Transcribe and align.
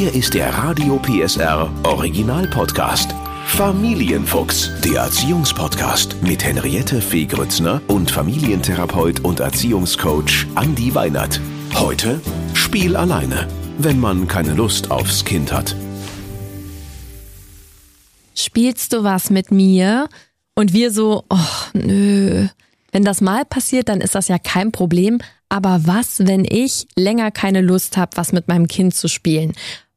Hier 0.00 0.14
ist 0.14 0.32
der 0.32 0.48
Radio 0.54 0.98
PSR 0.98 1.70
Original 1.82 2.46
Podcast. 2.46 3.14
Familienfuchs, 3.44 4.70
der 4.82 5.02
Erziehungspodcast 5.02 6.22
mit 6.22 6.42
Henriette 6.42 7.02
Fee 7.02 7.26
Grützner 7.26 7.82
und 7.86 8.10
Familientherapeut 8.10 9.20
und 9.20 9.40
Erziehungscoach 9.40 10.46
Andi 10.54 10.94
Weinert. 10.94 11.38
Heute 11.74 12.18
Spiel 12.54 12.96
alleine, 12.96 13.46
wenn 13.76 14.00
man 14.00 14.26
keine 14.26 14.54
Lust 14.54 14.90
aufs 14.90 15.22
Kind 15.22 15.52
hat. 15.52 15.76
Spielst 18.34 18.94
du 18.94 19.04
was 19.04 19.28
mit 19.28 19.50
mir? 19.50 20.08
Und 20.54 20.72
wir 20.72 20.92
so, 20.92 21.24
oh, 21.28 21.36
nö. 21.74 22.48
Wenn 22.90 23.04
das 23.04 23.20
mal 23.20 23.44
passiert, 23.44 23.90
dann 23.90 24.00
ist 24.00 24.14
das 24.14 24.28
ja 24.28 24.38
kein 24.38 24.72
Problem. 24.72 25.18
Aber 25.50 25.82
was, 25.84 26.26
wenn 26.26 26.46
ich 26.46 26.86
länger 26.96 27.30
keine 27.30 27.60
Lust 27.60 27.98
habe, 27.98 28.16
was 28.16 28.32
mit 28.32 28.48
meinem 28.48 28.66
Kind 28.66 28.94
zu 28.94 29.06
spielen? 29.06 29.52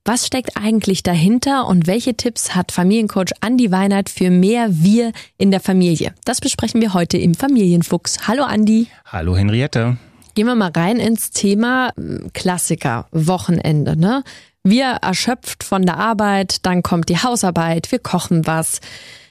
Was 0.05 0.27
steckt 0.27 0.57
eigentlich 0.57 1.01
dahinter 1.01 1.65
und 1.65 1.87
welche 1.87 2.13
Tipps 2.15 2.53
hat 2.53 2.73
Familiencoach 2.73 3.31
Andi 3.39 3.71
Weinert 3.71 4.09
für 4.09 4.29
mehr 4.29 4.67
Wir 4.69 5.13
in 5.37 5.49
der 5.49 5.61
Familie? 5.61 6.13
Das 6.25 6.41
besprechen 6.41 6.81
wir 6.81 6.93
heute 6.93 7.17
im 7.17 7.35
Familienfuchs. 7.35 8.27
Hallo 8.27 8.43
Andi. 8.43 8.87
Hallo 9.05 9.37
Henriette. 9.37 9.95
Gehen 10.35 10.47
wir 10.47 10.55
mal 10.55 10.71
rein 10.75 10.97
ins 10.97 11.31
Thema 11.31 11.93
hm, 11.95 12.31
Klassiker, 12.33 13.07
Wochenende, 13.13 13.95
ne? 13.95 14.25
Wir 14.61 14.87
erschöpft 15.01 15.63
von 15.63 15.83
der 15.85 15.97
Arbeit, 15.99 16.65
dann 16.65 16.83
kommt 16.83 17.07
die 17.07 17.19
Hausarbeit, 17.19 17.89
wir 17.93 17.99
kochen 17.99 18.45
was. 18.45 18.81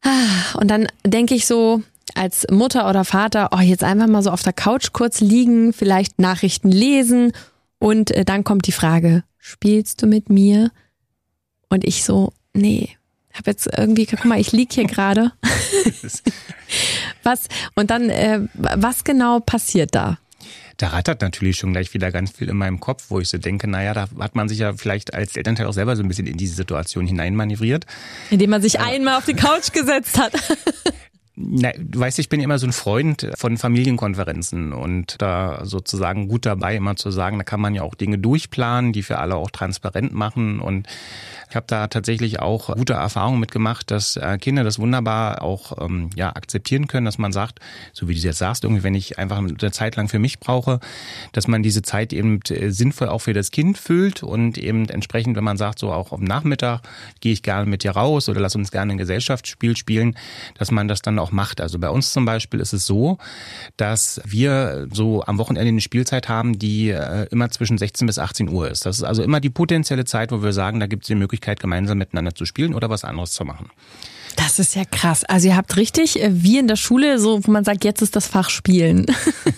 Ah, 0.03 0.59
und 0.59 0.71
dann 0.71 0.87
denke 1.07 1.35
ich 1.35 1.45
so, 1.45 1.83
als 2.15 2.47
Mutter 2.51 2.89
oder 2.89 3.05
Vater, 3.05 3.51
oh, 3.53 3.61
jetzt 3.61 3.85
einfach 3.85 4.07
mal 4.07 4.23
so 4.23 4.31
auf 4.31 4.43
der 4.43 4.55
Couch 4.55 4.95
kurz 4.95 5.21
liegen, 5.21 5.75
vielleicht 5.75 6.19
Nachrichten 6.19 6.71
lesen 6.71 7.33
und 7.79 8.11
äh, 8.13 8.25
dann 8.25 8.43
kommt 8.43 8.67
die 8.67 8.73
Frage, 8.73 9.23
spielst 9.43 10.01
du 10.01 10.07
mit 10.07 10.31
mir? 10.31 10.71
Und 11.69 11.85
ich 11.85 12.05
so, 12.05 12.33
nee, 12.55 12.97
hab 13.33 13.47
jetzt 13.47 13.69
irgendwie, 13.77 14.07
guck 14.07 14.25
mal, 14.25 14.41
ich 14.41 14.53
lieg 14.53 14.73
hier 14.73 14.87
gerade. 14.87 15.33
was, 17.23 17.49
und 17.75 17.91
dann, 17.91 18.09
äh, 18.09 18.41
was 18.55 19.05
genau 19.05 19.41
passiert 19.41 19.95
da? 19.95 20.19
da 20.83 20.89
rattert 20.89 21.23
natürlich 21.23 21.59
schon 21.59 21.73
gleich 21.73 21.95
wieder 21.95 22.11
ganz 22.11 22.33
viel 22.33 22.49
in 22.49 22.57
meinem 22.57 22.81
Kopf, 22.81 23.05
wo 23.09 23.21
ich 23.21 23.29
so 23.29 23.39
denke, 23.39 23.69
naja, 23.69 23.95
da 23.95 24.09
hat 24.19 24.35
man 24.35 24.49
sich 24.49 24.59
ja 24.59 24.73
vielleicht 24.73 25.15
als 25.15 25.37
Elternteil 25.37 25.67
auch 25.67 25.73
selber 25.73 25.95
so 25.95 26.03
ein 26.03 26.09
bisschen 26.09 26.27
in 26.27 26.37
diese 26.37 26.55
Situation 26.55 27.07
hineinmanövriert. 27.07 27.87
Indem 28.31 28.51
man 28.51 28.63
sich 28.63 28.77
äh, 28.77 28.79
einmal 28.79 29.17
auf 29.17 29.25
die 29.25 29.35
Couch 29.35 29.73
gesetzt 29.73 30.19
hat. 30.19 30.33
Na, 31.35 31.71
du 31.79 31.99
weißt, 31.99 32.19
ich 32.19 32.29
bin 32.29 32.41
immer 32.41 32.59
so 32.59 32.67
ein 32.67 32.75
Freund 32.75 33.27
von 33.37 33.57
Familienkonferenzen 33.57 34.75
und 34.75 35.17
da 35.23 35.65
sozusagen 35.65 36.29
gut 36.29 36.45
dabei, 36.45 36.77
immer 36.77 36.95
zu 36.97 37.11
sagen, 37.11 37.39
da 37.39 37.45
kann 37.45 37.61
man 37.61 37.75
ja 37.75 37.81
auch 37.83 37.95
Dinge 37.95 38.19
durchplanen, 38.19 38.93
die 38.93 39.03
für 39.03 39.17
alle 39.17 39.37
auch 39.37 39.51
transparent 39.51 40.13
machen. 40.13 40.61
Und 40.61 40.87
ich 41.49 41.57
habe 41.57 41.65
da 41.67 41.87
tatsächlich 41.87 42.41
auch 42.41 42.75
gute 42.77 42.93
Erfahrungen 42.93 43.41
mitgemacht, 43.41 43.91
dass 43.91 44.17
äh, 44.19 44.37
Kinder 44.37 44.63
das 44.63 44.79
wunderbar 44.79 45.41
auch 45.41 45.83
ähm, 45.83 46.11
ja, 46.17 46.37
akzeptieren 46.37 46.87
können, 46.87 47.07
dass 47.07 47.17
man 47.17 47.33
sagt, 47.33 47.61
so 47.95 48.09
wie 48.09 48.15
du 48.15 48.21
jetzt 48.21 48.39
sagst, 48.39 48.65
irgendwie, 48.65 48.83
wenn 48.83 48.95
ich 48.95 49.19
einfach 49.19 49.39
eine 49.39 49.71
Zeit 49.71 49.97
lang 49.97 50.09
für 50.09 50.19
mich 50.19 50.39
brauche, 50.39 50.81
dass 51.33 51.49
man 51.49 51.63
diese 51.63 51.81
Zeit 51.81 52.13
eben 52.13 52.41
äh, 52.51 52.69
sinnvoll 52.69 53.09
auch 53.09 53.21
für 53.21 53.33
das 53.33 53.51
Kind 53.51 53.79
füllt 53.79 54.23
und 54.23 54.59
eben 54.59 54.87
entsprechend, 54.91 55.35
wenn 55.37 55.45
man 55.45 55.57
sagt, 55.57 55.79
so 55.79 55.93
auch 55.93 56.13
am 56.13 56.25
Nachmittag 56.25 56.83
gehe 57.21 57.33
ich 57.33 57.43
gerne 57.43 57.65
mit 57.65 57.85
dir 57.85 57.93
raus 57.93 58.29
oder 58.29 58.41
lass 58.41 58.55
uns 58.55 58.71
gerne 58.71 58.93
ein 58.93 58.99
Gesellschaftsspiel 58.99 59.79
spielen, 59.79 60.17
dass 60.59 60.71
man 60.71 60.89
das 60.89 61.01
dann 61.01 61.19
auch 61.23 61.32
macht. 61.33 61.61
Also 61.61 61.79
bei 61.79 61.91
uns 61.91 62.13
zum 62.13 62.25
Beispiel 62.25 62.61
ist 62.61 62.73
es 62.73 62.87
so, 62.87 63.19
dass 63.77 64.21
wir 64.25 64.87
so 64.93 65.25
am 65.25 65.39
Wochenende 65.39 65.69
eine 65.69 65.81
Spielzeit 65.81 66.29
haben, 66.29 66.59
die 66.59 66.91
äh, 66.91 67.27
immer 67.31 67.51
zwischen 67.51 67.79
16 67.79 68.07
bis 68.07 68.19
18 68.19 68.49
Uhr 68.49 68.71
ist. 68.71 68.87
Das 68.87 68.99
ist 68.99 69.05
also 69.05 69.23
immer 69.23 69.41
die 69.41 69.51
potenzielle 69.51 70.05
Zeit, 70.05 70.33
wo 70.33 70.43
wir 70.43 70.53
sagen, 70.53 70.81
da 70.81 70.87
gibt 70.87 71.03
es 71.03 71.09
die 71.09 71.15
Möglichkeit, 71.15 71.33
Möglichkeit, 71.33 71.61
gemeinsam 71.61 71.99
miteinander 71.99 72.35
zu 72.35 72.45
spielen 72.45 72.75
oder 72.75 72.91
was 72.91 73.05
anderes 73.05 73.33
zu 73.33 73.45
machen. 73.45 73.71
Das 74.37 74.59
ist 74.59 74.75
ja 74.75 74.85
krass. 74.85 75.25
Also 75.25 75.49
ihr 75.49 75.57
habt 75.57 75.77
richtig, 75.77 76.23
äh, 76.23 76.31
wie 76.33 76.59
in 76.59 76.69
der 76.69 76.77
Schule, 76.77 77.19
so 77.19 77.45
wo 77.45 77.51
man 77.51 77.65
sagt, 77.65 77.85
jetzt 77.85 78.03
ist 78.03 78.17
das 78.17 78.27
Fach 78.27 78.51
Spielen. 78.51 79.07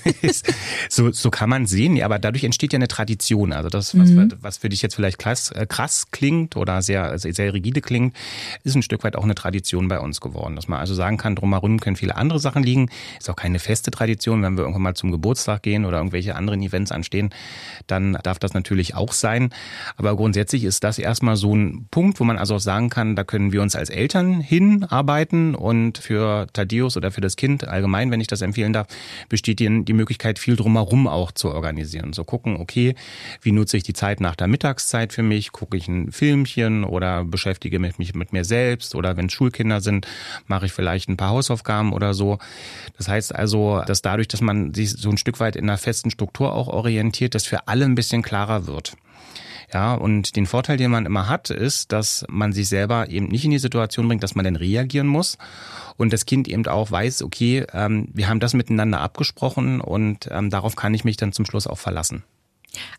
so, 0.89 1.11
so 1.12 1.31
kann 1.31 1.49
man 1.49 1.67
sehen, 1.67 2.01
aber 2.03 2.19
dadurch 2.19 2.45
entsteht 2.45 2.73
ja 2.73 2.79
eine 2.79 2.89
Tradition. 2.89 3.53
Also 3.53 3.69
das, 3.69 3.97
was, 3.99 4.11
mhm. 4.11 4.33
was 4.41 4.59
für 4.59 4.69
dich 4.69 4.83
jetzt 4.83 4.95
vielleicht 4.95 5.19
krass, 5.19 5.51
äh, 5.51 5.67
krass 5.67 6.11
klingt 6.11 6.57
oder 6.57 6.83
sehr, 6.83 7.19
sehr 7.19 7.53
rigide 7.53 7.81
klingt, 7.81 8.15
ist 8.62 8.75
ein 8.75 8.83
Stück 8.83 9.05
weit 9.05 9.17
auch 9.17 9.25
eine 9.25 9.35
Tradition 9.35 9.89
bei 9.89 10.01
uns 10.01 10.21
geworden. 10.21 10.57
Dass 10.57 10.69
man 10.69 10.81
also 10.81 10.95
sagen 10.95 11.17
kann, 11.17 11.37
drumherum 11.37 11.81
können 11.81 11.97
viele 11.97 12.17
andere 12.17 12.39
Sachen 12.39 12.62
liegen. 12.62 12.91
Ist 13.19 13.31
auch 13.31 13.37
keine 13.37 13.59
feste 13.59 13.91
Tradition. 13.91 14.43
Wenn 14.43 14.56
wir 14.56 14.62
irgendwann 14.62 14.83
mal 14.83 14.95
zum 14.95 15.11
Geburtstag 15.11 15.62
gehen 15.62 15.85
oder 15.85 15.99
irgendwelche 15.99 16.37
anderen 16.37 16.62
Events 16.62 16.93
anstehen, 16.93 17.31
dann 17.87 18.19
darf 18.23 18.39
das 18.39 18.55
natürlich 18.55 18.95
auch 18.95 19.12
sein. 19.12 19.51
Aber 19.97 20.17
grundsätzlich 20.17 20.65
ist 20.65 20.85
das 20.85 20.99
erstmal 20.99 21.37
so 21.37 21.55
ein 21.55 21.87
Punkt, 21.91 22.21
wo 22.21 22.25
man 22.25 22.39
also 22.39 22.56
auch 22.56 22.61
sagen 22.61 22.91
kann, 22.91 23.17
da 23.17 23.25
können 23.25 23.53
wir 23.53 23.62
uns 23.62 23.77
als 23.77 23.91
Eltern 23.91 24.41
hin 24.41 24.64
hinarbeiten 24.73 25.55
und 25.55 25.99
für 25.99 26.47
Thaddeus 26.53 26.97
oder 26.97 27.11
für 27.11 27.21
das 27.21 27.37
Kind 27.37 27.67
allgemein, 27.67 28.11
wenn 28.11 28.21
ich 28.21 28.27
das 28.27 28.43
empfehlen 28.43 28.73
darf, 28.73 28.87
besteht 29.29 29.61
die, 29.61 29.85
die 29.85 29.93
Möglichkeit, 29.93 30.39
viel 30.39 30.57
drumherum 30.57 31.07
auch 31.07 31.33
zu 31.33 31.51
organisieren. 31.51 32.13
So 32.13 32.25
gucken, 32.25 32.57
okay, 32.57 32.95
wie 33.43 33.53
nutze 33.53 33.77
ich 33.77 33.83
die 33.83 33.93
Zeit 33.93 34.21
nach 34.21 34.37
der 34.37 34.47
Mittagszeit 34.47 35.13
für 35.13 35.23
mich? 35.23 35.53
Gucke 35.53 35.77
ich 35.77 35.89
ein 35.89 36.13
Filmchen 36.13 36.85
oder 36.85 37.25
beschäftige 37.25 37.79
mich 37.79 38.15
mit 38.15 38.33
mir 38.33 38.45
selbst 38.45 38.95
oder 38.95 39.17
wenn 39.17 39.31
Schulkinder 39.31 39.81
sind, 39.81 40.07
mache 40.47 40.67
ich 40.67 40.73
vielleicht 40.73 41.09
ein 41.09 41.17
paar 41.17 41.31
Hausaufgaben 41.31 41.93
oder 41.93 42.15
so. 42.15 42.39
Das 42.97 43.09
heißt 43.09 43.35
also, 43.35 43.83
dass 43.87 44.03
dadurch, 44.03 44.29
dass 44.29 44.41
man 44.41 44.75
sich 44.75 44.91
so 44.91 45.11
ein 45.11 45.19
Stück 45.19 45.41
weit 45.41 45.57
in 45.57 45.65
einer 45.65 45.79
festen 45.79 46.11
Struktur 46.11 46.53
auch 46.53 46.69
orientiert, 46.69 47.35
das 47.35 47.45
für 47.45 47.69
alle 47.69 47.85
ein 47.85 47.95
bisschen 47.95 48.23
klarer 48.23 48.67
wird. 48.67 48.97
Ja, 49.75 49.95
und 49.95 50.37
den 50.37 50.47
Vorteil, 50.47 50.77
den 50.77 50.93
man 50.93 51.05
immer 51.05 51.29
hat, 51.29 51.51
ist, 51.51 51.91
dass 51.91 52.25
man 52.29 52.53
sich 52.53 52.69
selber 52.69 53.11
eben 53.11 53.27
nicht 53.27 53.45
in 53.45 53.51
die 53.51 53.59
Situation 53.59 54.07
bringt, 54.07 54.23
dass 54.23 54.37
man 54.37 54.45
dann 54.45 54.55
reagieren 54.55 55.09
muss 55.09 55.37
und 55.97 56.12
das 56.12 56.27
Kind 56.27 56.47
eben 56.47 56.65
auch 56.69 56.93
weiß, 56.93 57.23
okay, 57.23 57.67
ähm, 57.73 58.09
wir 58.15 58.29
haben 58.29 58.39
das 58.39 58.55
miteinander 58.55 59.01
abgesprochen 59.01 59.81
und 59.81 60.29
ähm, 60.31 60.49
darauf 60.49 60.77
kann 60.77 60.95
ich 60.95 61.03
mich 61.03 61.17
dann 61.17 61.33
zum 61.33 61.45
Schluss 61.45 61.67
auch 61.67 61.79
verlassen. 61.79 62.23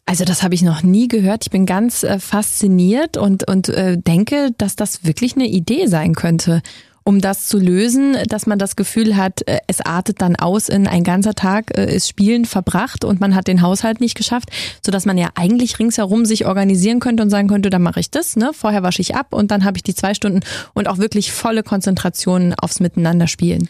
Also 0.05 0.25
das 0.25 0.43
habe 0.43 0.53
ich 0.53 0.63
noch 0.63 0.83
nie 0.83 1.07
gehört. 1.07 1.45
Ich 1.45 1.51
bin 1.51 1.65
ganz 1.65 2.03
äh, 2.03 2.19
fasziniert 2.19 3.15
und, 3.15 3.47
und 3.47 3.69
äh, 3.69 3.97
denke, 3.97 4.51
dass 4.57 4.75
das 4.75 5.05
wirklich 5.05 5.35
eine 5.35 5.47
Idee 5.47 5.87
sein 5.87 6.13
könnte 6.13 6.61
um 7.07 7.21
das 7.21 7.47
zu 7.47 7.59
lösen, 7.59 8.17
dass 8.27 8.47
man 8.47 8.57
das 8.57 8.75
Gefühl 8.75 9.15
hat, 9.15 9.47
äh, 9.47 9.59
es 9.67 9.79
artet 9.79 10.21
dann 10.21 10.35
aus 10.35 10.69
in 10.69 10.87
ein 10.87 11.03
ganzer 11.03 11.35
Tag 11.35 11.77
äh, 11.77 11.95
ist 11.95 12.09
Spielen 12.09 12.45
verbracht 12.45 13.05
und 13.05 13.21
man 13.21 13.35
hat 13.35 13.47
den 13.47 13.61
Haushalt 13.61 14.01
nicht 14.01 14.15
geschafft, 14.17 14.49
so 14.83 14.91
dass 14.91 15.05
man 15.05 15.17
ja 15.17 15.29
eigentlich 15.35 15.77
ringsherum 15.77 16.25
sich 16.25 16.47
organisieren 16.47 16.99
könnte 16.99 17.21
und 17.21 17.29
sagen 17.29 17.47
könnte, 17.47 17.69
dann 17.69 17.83
mache 17.83 17.99
ich 17.99 18.09
das, 18.09 18.35
ne? 18.35 18.51
Vorher 18.53 18.81
wasche 18.81 19.03
ich 19.03 19.15
ab 19.15 19.33
und 19.33 19.51
dann 19.51 19.63
habe 19.65 19.77
ich 19.77 19.83
die 19.83 19.93
zwei 19.93 20.15
Stunden 20.15 20.39
und 20.73 20.87
auch 20.87 20.97
wirklich 20.97 21.31
volle 21.31 21.61
Konzentration 21.61 22.55
aufs 22.55 22.79
Miteinander 22.79 23.27
spielen 23.27 23.69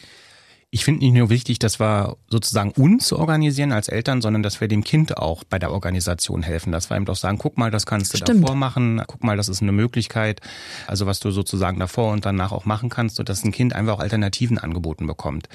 ich 0.76 0.84
finde 0.84 1.06
nicht 1.06 1.14
nur 1.14 1.30
wichtig, 1.30 1.58
dass 1.58 1.80
wir 1.80 2.18
sozusagen 2.28 2.72
uns 2.72 3.14
organisieren 3.14 3.72
als 3.72 3.88
Eltern, 3.88 4.22
sondern 4.22 4.44
dass 4.44 4.60
wir 4.60 4.68
dem 4.68 4.84
Kind 4.84 5.16
auch 5.16 5.46
bei 5.46 5.58
der 5.58 5.72
Organisation 5.72 6.44
helfen. 6.44 6.74
Dass 6.74 6.90
wir 6.90 6.98
ihm 6.98 7.06
doch 7.06 7.16
sagen, 7.16 7.38
guck 7.38 7.58
mal, 7.58 7.72
das 7.72 7.86
kannst 7.86 8.14
du 8.14 8.18
Stimmt. 8.18 8.44
davor 8.44 8.58
machen, 8.58 9.02
guck 9.08 9.24
mal, 9.24 9.38
das 9.38 9.48
ist 9.48 9.62
eine 9.62 9.72
Möglichkeit. 9.72 10.42
Also 10.86 11.06
was 11.06 11.22
du 11.22 11.32
sozusagen 11.32 11.80
davor 11.80 12.12
und 12.12 12.26
danach 12.26 12.52
auch 12.52 12.66
machen 12.66 12.90
kannst, 12.90 13.16
sodass 13.16 13.46
ein 13.46 13.54
Kind 13.54 13.72
einfach 13.72 13.94
auch 13.94 14.00
Alternativen 14.02 14.58
angeboten 14.58 15.08
bekommt. 15.08 15.48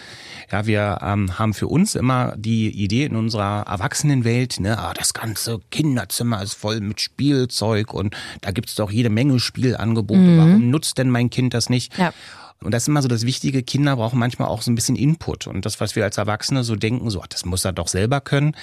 Ja, 0.51 0.65
wir 0.65 1.01
ähm, 1.03 1.39
haben 1.39 1.53
für 1.53 1.67
uns 1.67 1.97
immer 1.97 2.35
die 2.39 2.71
Idee 2.71 3.05
in 3.05 3.15
unserer 3.15 3.67
Erwachsenenwelt, 3.67 4.59
ne, 4.59 4.79
ah, 4.79 4.95
das 4.95 5.13
ganze 5.13 5.61
Kinderzimmer 5.71 6.43
ist 6.43 6.55
voll 6.55 6.81
mit 6.81 6.99
Spielzeug 6.99 7.93
und 7.93 8.17
da 8.41 8.53
gibt's 8.53 8.75
doch 8.75 8.91
jede 8.91 9.11
Menge 9.11 9.39
Spielangebote. 9.39 10.19
Mhm. 10.19 10.39
Warum 10.39 10.71
nutzt 10.71 10.97
denn 10.97 11.11
mein 11.11 11.29
Kind 11.29 11.53
das 11.53 11.69
nicht? 11.69 11.99
Ja. 11.99 12.15
Und 12.63 12.73
das 12.73 12.83
ist 12.83 12.89
immer 12.89 13.01
so 13.01 13.09
das 13.09 13.25
Wichtige, 13.25 13.63
Kinder 13.63 13.97
brauchen 13.97 14.19
manchmal 14.19 14.49
auch 14.49 14.61
so 14.61 14.71
ein 14.71 14.75
bisschen 14.75 14.95
Input. 14.95 15.47
Und 15.47 15.65
das, 15.65 15.81
was 15.81 15.97
wir 15.97 16.05
als 16.05 16.19
Erwachsene 16.19 16.63
so 16.63 16.77
denken, 16.77 17.09
so, 17.09 17.23
ach, 17.23 17.27
das 17.27 17.47
muss 17.47 17.65
er 17.65 17.73
doch 17.73 17.89
selber 17.89 18.21
können, 18.21 18.55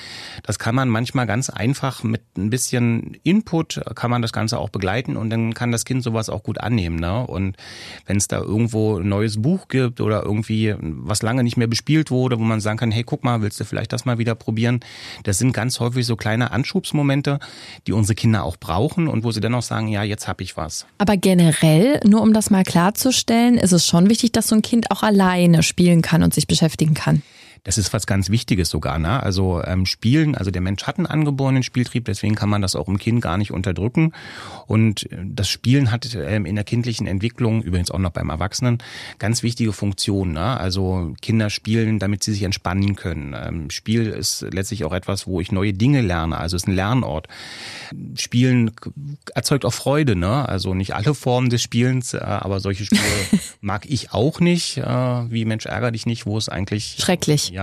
das 0.44 0.60
kann 0.60 0.76
man 0.76 0.88
manchmal 0.88 1.26
ganz 1.26 1.50
einfach 1.50 2.04
mit 2.04 2.22
ein 2.38 2.52
bisschen 2.52 3.18
Input, 3.24 3.82
kann 3.96 4.12
man 4.12 4.22
das 4.22 4.34
Ganze 4.34 4.60
auch 4.60 4.70
begleiten 4.70 5.18
und 5.18 5.32
dann 5.32 5.56
kann 5.56 5.72
das 5.72 5.84
Kind 5.84 6.04
sowas 6.04 6.30
auch 6.30 6.44
gut 6.44 6.60
annehmen. 6.60 7.00
Ne? 7.00 7.26
Und 7.26 7.58
wenn 8.06 8.18
es 8.18 8.28
da 8.28 8.38
irgendwo 8.40 9.00
ein 9.00 9.10
neues 9.10 9.42
Buch 9.42 9.68
gibt 9.68 10.00
oder 10.00 10.22
irgendwie 10.22 10.76
was 10.80 11.24
lange 11.24 11.44
nicht 11.44 11.58
mehr 11.58 11.66
bespielt 11.66 12.12
wurde, 12.12 12.38
wo 12.38 12.44
man 12.44 12.60
sagen 12.60 12.78
kann, 12.78 12.92
hey, 12.92 13.04
guck 13.04 13.24
mal, 13.24 13.42
willst 13.42 13.60
du 13.60 13.66
vielleicht 13.66 13.94
das 13.94 14.06
mal 14.06 14.20
wieder 14.20 14.36
probieren? 14.36 14.80
Das 15.24 15.40
sind 15.40 15.54
ganz 15.54 15.80
häufig 15.80 16.06
so 16.06 16.16
kleine 16.16 16.52
Anschubsmomente, 16.52 17.40
die 17.88 17.94
unsere 17.94 18.14
Kinder 18.14 18.44
auch 18.44 18.58
brauchen 18.58 19.08
und 19.08 19.24
wo 19.24 19.32
sie 19.32 19.42
dann 19.42 19.56
auch 19.56 19.64
sagen, 19.64 19.88
ja, 19.88 20.04
jetzt 20.04 20.28
habe 20.28 20.44
ich 20.44 20.56
was. 20.56 20.86
Aber 21.00 21.18
generell, 21.18 22.00
nur 22.06 22.22
um 22.22 22.32
das 22.32 22.52
mal 22.52 22.64
klarzustellen, 22.64 23.58
ist 23.58 23.72
es 23.72 23.87
schon 23.88 24.10
wichtig, 24.10 24.32
dass 24.32 24.48
so 24.48 24.56
ein 24.56 24.62
Kind 24.62 24.92
auch 24.92 25.04
alleine 25.04 25.64
spielen 25.64 26.02
kann 26.02 26.24
und 26.24 26.34
sich 26.34 26.48
beschäftigen 26.48 26.94
kann. 26.94 27.22
Das 27.68 27.78
ist 27.78 27.92
was 27.92 28.08
ganz 28.08 28.30
Wichtiges 28.30 28.70
sogar. 28.70 28.98
Ne? 28.98 29.22
Also 29.22 29.62
ähm, 29.62 29.86
Spielen, 29.86 30.36
also 30.36 30.52
der 30.52 30.62
Mensch 30.62 30.84
hat 30.84 31.00
einen 31.00 31.06
angeborenen 31.06 31.64
Spieltrieb, 31.64 32.06
deswegen 32.06 32.34
kann 32.34 32.48
man 32.48 32.62
das 32.62 32.78
auch 32.78 32.88
im 32.88 32.98
Kind 32.98 33.22
gar 33.22 33.38
nicht 33.38 33.52
unterdrücken. 33.52 34.14
Und 34.68 35.12
äh, 35.12 35.18
das 35.26 35.50
Spielen 35.50 35.92
hat 35.92 36.16
ähm, 36.16 36.46
in 36.46 36.56
der 36.56 36.64
kindlichen 36.64 37.08
Entwicklung, 37.08 37.62
übrigens 37.62 37.92
auch 37.92 38.00
noch 38.00 38.12
beim 38.12 38.30
Erwachsenen, 38.30 38.78
ganz 39.20 39.44
wichtige 39.44 39.74
Funktionen. 39.74 40.32
Ne? 40.32 40.58
Also 40.58 41.14
Kinder 41.22 41.50
spielen, 41.50 42.00
damit 42.00 42.24
sie 42.24 42.32
sich 42.32 42.44
entspannen 42.44 42.96
können. 42.96 43.36
Ähm, 43.38 43.70
Spiel 43.70 44.08
ist 44.08 44.46
letztlich 44.50 44.86
auch 44.86 44.94
etwas, 44.94 45.28
wo 45.28 45.42
ich 45.42 45.52
neue 45.52 45.74
Dinge 45.74 46.00
lerne. 46.00 46.38
Also 46.38 46.56
es 46.56 46.64
ist 46.64 46.70
ein 46.70 46.76
Lernort. 46.76 47.28
Spielen 48.16 48.72
erzeugt 49.36 49.66
auch 49.66 49.74
Freude. 49.74 50.16
Ne? 50.16 50.48
Also 50.48 50.74
nicht 50.74 50.96
alle 50.96 51.14
Formen 51.14 51.50
des 51.50 51.62
Spielens, 51.62 52.14
äh, 52.14 52.20
aber 52.20 52.62
solche 52.62 52.86
Spiele 52.86 53.02
mag 53.60 53.86
ich 53.90 54.14
auch 54.14 54.40
nicht. 54.40 54.78
Äh, 54.78 54.86
wie 54.86 55.44
Mensch 55.44 55.66
ärger 55.66 55.92
dich 55.92 56.06
nicht, 56.06 56.26
wo 56.26 56.38
es 56.38 56.48
eigentlich 56.48 56.96
schrecklich. 56.98 57.50
Ja. 57.50 57.57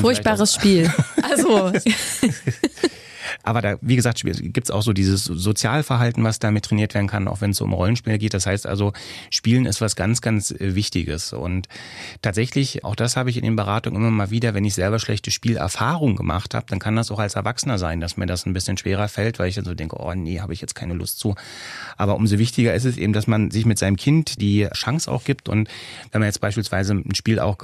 Furchtbares 0.00 0.54
Spiel. 0.54 0.92
Also 1.22 1.72
Aber 3.48 3.62
da, 3.62 3.78
wie 3.80 3.96
gesagt, 3.96 4.22
gibt 4.22 4.66
es 4.66 4.70
auch 4.70 4.82
so 4.82 4.92
dieses 4.92 5.24
Sozialverhalten, 5.24 6.22
was 6.22 6.38
damit 6.38 6.66
trainiert 6.66 6.92
werden 6.92 7.06
kann, 7.06 7.26
auch 7.28 7.40
wenn 7.40 7.52
es 7.52 7.62
um 7.62 7.72
Rollenspiele 7.72 8.18
geht. 8.18 8.34
Das 8.34 8.44
heißt 8.44 8.66
also, 8.66 8.92
Spielen 9.30 9.64
ist 9.64 9.80
was 9.80 9.96
ganz, 9.96 10.20
ganz 10.20 10.50
äh, 10.50 10.74
Wichtiges. 10.74 11.32
Und 11.32 11.66
tatsächlich, 12.20 12.84
auch 12.84 12.94
das 12.94 13.16
habe 13.16 13.30
ich 13.30 13.38
in 13.38 13.44
den 13.44 13.56
Beratungen 13.56 14.02
immer 14.02 14.10
mal 14.10 14.30
wieder, 14.30 14.52
wenn 14.52 14.66
ich 14.66 14.74
selber 14.74 14.98
schlechte 14.98 15.30
Spielerfahrungen 15.30 16.14
gemacht 16.14 16.52
habe, 16.52 16.66
dann 16.68 16.78
kann 16.78 16.94
das 16.94 17.10
auch 17.10 17.20
als 17.20 17.36
Erwachsener 17.36 17.78
sein, 17.78 18.00
dass 18.00 18.18
mir 18.18 18.26
das 18.26 18.44
ein 18.44 18.52
bisschen 18.52 18.76
schwerer 18.76 19.08
fällt, 19.08 19.38
weil 19.38 19.48
ich 19.48 19.54
dann 19.54 19.64
so 19.64 19.72
denke, 19.72 19.96
oh 19.98 20.12
nee, 20.12 20.40
habe 20.40 20.52
ich 20.52 20.60
jetzt 20.60 20.74
keine 20.74 20.92
Lust 20.92 21.18
zu. 21.18 21.34
Aber 21.96 22.16
umso 22.16 22.38
wichtiger 22.38 22.74
ist 22.74 22.84
es 22.84 22.98
eben, 22.98 23.14
dass 23.14 23.26
man 23.26 23.50
sich 23.50 23.64
mit 23.64 23.78
seinem 23.78 23.96
Kind 23.96 24.42
die 24.42 24.68
Chance 24.74 25.10
auch 25.10 25.24
gibt 25.24 25.48
und 25.48 25.70
wenn 26.12 26.20
man 26.20 26.28
jetzt 26.28 26.42
beispielsweise 26.42 26.92
ein 26.92 27.14
Spiel 27.14 27.40
auch 27.40 27.56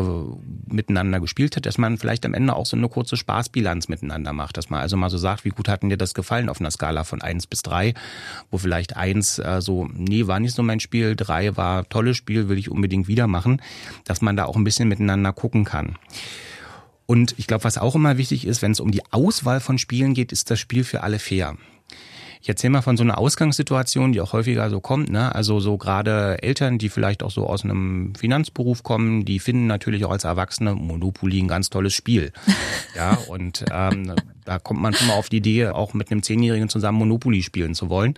miteinander 0.66 1.20
gespielt 1.20 1.56
hat, 1.56 1.66
dass 1.66 1.76
man 1.76 1.98
vielleicht 1.98 2.25
am 2.25 2.32
Ende 2.32 2.56
auch 2.56 2.64
so 2.64 2.75
eine 2.75 2.88
kurze 2.88 3.19
Spaßbilanz 3.19 3.88
miteinander 3.88 4.32
macht, 4.32 4.56
dass 4.56 4.70
man 4.70 4.80
also 4.80 4.96
mal 4.96 5.10
so 5.10 5.19
sagt, 5.19 5.44
wie 5.44 5.50
gut 5.50 5.69
hat 5.75 5.82
denn 5.82 5.91
dir 5.91 5.99
das 5.99 6.15
gefallen 6.15 6.49
auf 6.49 6.61
einer 6.61 6.71
Skala 6.71 7.05
von 7.05 7.21
eins 7.21 7.47
bis 7.47 7.62
drei, 7.62 7.94
wo 8.50 8.59
vielleicht 8.59 8.97
eins 8.97 9.38
äh, 9.38 9.61
so, 9.61 9.88
nee, 9.93 10.26
war 10.26 10.41
nicht 10.41 10.55
so 10.55 10.62
mein 10.62 10.81
Spiel, 10.81 11.17
drei 11.17 11.56
war 11.56 11.88
tolles 11.88 12.17
Spiel, 12.17 12.49
will 12.49 12.59
ich 12.59 12.71
unbedingt 12.71 13.09
wieder 13.09 13.26
machen, 13.26 13.61
dass 14.05 14.23
man 14.23 14.37
da 14.37 14.47
auch 14.47 14.56
ein 14.56 14.65
bisschen 14.65 14.88
miteinander 14.88 15.32
gucken 15.32 15.65
kann. 15.65 15.97
Und 17.06 17.35
ich 17.38 17.47
glaube, 17.47 17.65
was 17.65 17.76
auch 17.76 17.94
immer 17.94 18.17
wichtig 18.17 18.47
ist, 18.47 18.62
wenn 18.62 18.73
es 18.73 18.81
um 18.81 18.91
die 18.91 19.03
Auswahl 19.12 19.61
von 19.61 19.76
Spielen 19.79 20.15
geht, 20.15 20.32
ist 20.32 20.50
das 20.50 20.59
Spiel 20.59 20.85
für 20.85 21.03
alle 21.03 21.19
fair. 21.19 21.56
Ich 22.44 22.49
erzähle 22.50 22.73
mal 22.73 22.82
von 22.82 22.99
so 22.99 23.02
einer 23.02 23.17
Ausgangssituation, 23.17 24.12
die 24.12 24.20
auch 24.20 24.35
häufiger 24.35 24.69
so 24.69 24.79
kommt. 24.79 25.08
Ne? 25.08 25.35
Also 25.35 25.61
so 25.61 25.79
gerade 25.79 26.43
Eltern, 26.43 26.76
die 26.76 26.91
vielleicht 26.91 27.23
auch 27.23 27.31
so 27.31 27.46
aus 27.46 27.64
einem 27.64 28.14
Finanzberuf 28.17 28.82
kommen, 28.82 29.25
die 29.25 29.38
finden 29.38 29.67
natürlich 29.67 30.05
auch 30.05 30.11
als 30.11 30.25
Erwachsene 30.25 30.75
Monopoly 30.75 31.38
ein 31.38 31.49
ganz 31.49 31.70
tolles 31.70 31.94
Spiel. 31.94 32.32
ja, 32.94 33.17
und 33.29 33.64
ähm, 33.73 34.12
da 34.44 34.58
kommt 34.58 34.82
man 34.82 34.93
schon 34.93 35.06
mal 35.06 35.14
auf 35.14 35.31
die 35.31 35.38
Idee, 35.38 35.69
auch 35.69 35.94
mit 35.94 36.11
einem 36.11 36.23
Zehnjährigen 36.23 36.69
zusammen 36.69 36.99
Monopoly 36.99 37.43
spielen 37.43 37.75
zu 37.75 37.88
wollen. 37.88 38.12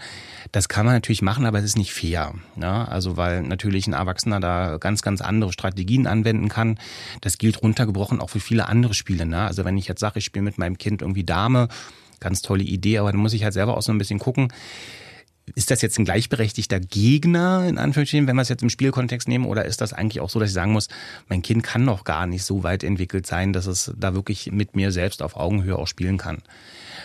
Das 0.51 0.69
kann 0.69 0.87
man 0.87 0.97
natürlich 0.97 1.23
machen, 1.23 1.47
aber 1.47 1.61
es 1.61 1.65
ist 1.65 1.79
nicht 1.79 1.93
fair. 1.93 2.35
Ne? 2.57 2.89
Also 2.89 3.17
weil 3.17 3.43
natürlich 3.43 3.87
ein 3.87 3.93
Erwachsener 3.93 4.41
da 4.41 4.79
ganz, 4.79 5.03
ganz 5.03 5.21
andere 5.21 5.53
Strategien 5.53 6.09
anwenden 6.09 6.49
kann. 6.49 6.81
Das 7.21 7.39
gilt 7.39 7.63
runtergebrochen 7.63 8.21
auch 8.21 8.31
für 8.31 8.41
viele 8.41 8.67
andere 8.67 8.95
Spiele. 8.95 9.25
Ne? 9.25 9.43
Also 9.43 9.65
wenn 9.65 9.79
ich 9.79 9.87
jetzt 9.87 10.01
sage, 10.01 10.19
ich 10.19 10.25
spiele 10.25 10.43
mit 10.43 10.59
meinem 10.59 10.79
Kind 10.79 11.01
irgendwie 11.01 11.23
Dame, 11.23 11.69
ganz 12.21 12.43
tolle 12.43 12.63
Idee, 12.63 12.99
aber 12.99 13.13
da 13.13 13.19
muss 13.19 13.33
ich 13.33 13.45
halt 13.45 13.55
selber 13.55 13.77
auch 13.77 13.83
so 13.83 13.93
ein 13.93 13.99
bisschen 13.99 14.19
gucken, 14.19 14.53
ist 15.55 15.71
das 15.71 15.81
jetzt 15.81 15.99
ein 15.99 16.05
gleichberechtigter 16.05 16.81
Gegner, 16.81 17.67
in 17.69 17.79
Anführungsstrichen, 17.79 18.27
wenn 18.27 18.37
wir 18.37 18.43
es 18.43 18.49
jetzt 18.49 18.63
im 18.63 18.71
Spielkontext 18.71 19.29
nehmen, 19.29 19.47
oder 19.47 19.65
ist 19.65 19.81
das 19.81 19.93
eigentlich 19.93 20.21
auch 20.21 20.31
so, 20.31 20.41
dass 20.41 20.51
ich 20.51 20.55
sagen 20.55 20.73
muss, 20.73 20.89
mein 21.29 21.43
Kind 21.43 21.63
kann 21.63 21.85
noch 21.85 22.05
gar 22.05 22.27
nicht 22.27 22.45
so 22.45 22.63
weit 22.63 22.83
entwickelt 22.83 23.27
sein, 23.27 23.53
dass 23.53 23.67
es 23.67 23.93
da 23.97 24.15
wirklich 24.15 24.51
mit 24.51 24.75
mir 24.75 24.91
selbst 24.91 25.23
auf 25.23 25.37
Augenhöhe 25.37 25.77
auch 25.77 25.87
spielen 25.87 26.19
kann? 26.19 26.39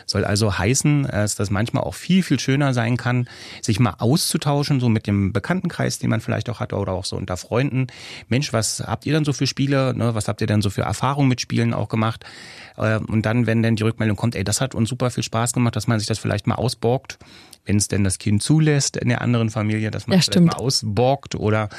Soll 0.06 0.26
also 0.26 0.58
heißen, 0.58 1.04
dass 1.04 1.36
das 1.36 1.52
manchmal 1.52 1.84
auch 1.84 1.94
viel, 1.94 2.24
viel 2.24 2.40
schöner 2.40 2.74
sein 2.74 2.98
kann, 2.98 3.28
sich 3.62 3.80
mal 3.80 3.96
auszutauschen, 4.00 4.80
so 4.80 4.90
mit 4.90 5.08
dem 5.08 5.32
Bekanntenkreis, 5.32 6.00
den 6.00 6.10
man 6.10 6.22
vielleicht 6.22 6.50
auch 6.50 6.60
hat, 6.60 6.74
oder 6.74 6.94
auch 6.94 7.06
so 7.06 7.16
unter 7.16 7.38
Freunden. 7.38 7.88
Mensch, 8.28 8.52
was 8.54 8.82
habt 8.82 9.06
ihr 9.06 9.14
denn 9.14 9.26
so 9.26 9.34
für 9.34 9.48
Spiele? 9.48 9.94
Ne? 9.96 10.16
Was 10.16 10.28
habt 10.28 10.42
ihr 10.42 10.48
denn 10.48 10.62
so 10.62 10.70
für 10.70 10.82
Erfahrungen 10.82 11.30
mit 11.30 11.42
Spielen 11.42 11.74
auch 11.74 11.90
gemacht? 11.90 12.26
Äh, 12.78 12.98
und 12.98 13.26
dann, 13.26 13.46
wenn 13.46 13.62
dann 13.64 13.76
die 13.76 13.84
Rückmeldung 13.84 14.18
kommt, 14.18 14.36
ey, 14.36 14.44
das 14.44 14.62
hat 14.62 14.76
uns 14.76 14.90
super 14.90 15.12
viel 15.12 15.24
Spaß 15.24 15.54
gemacht, 15.54 15.76
dass 15.76 15.88
man 15.88 16.00
sich 16.00 16.08
das 16.08 16.20
vielleicht 16.20 16.48
mal 16.48 16.56
ausborgt, 16.56 17.20
wenn 17.66 17.78
es 17.78 17.88
denn 17.88 18.04
das 18.04 18.18
Kind 18.18 18.42
zulässt 18.42 18.98
in 18.98 19.10
der 19.10 19.22
anderen 19.22 19.50
Familie, 19.50 19.92
dass 19.92 20.08
man 20.08 20.18
ja, 20.20 20.24
das 20.26 20.42
mal 20.42 20.54
ausborgt 20.54 21.36
oder 21.36 21.70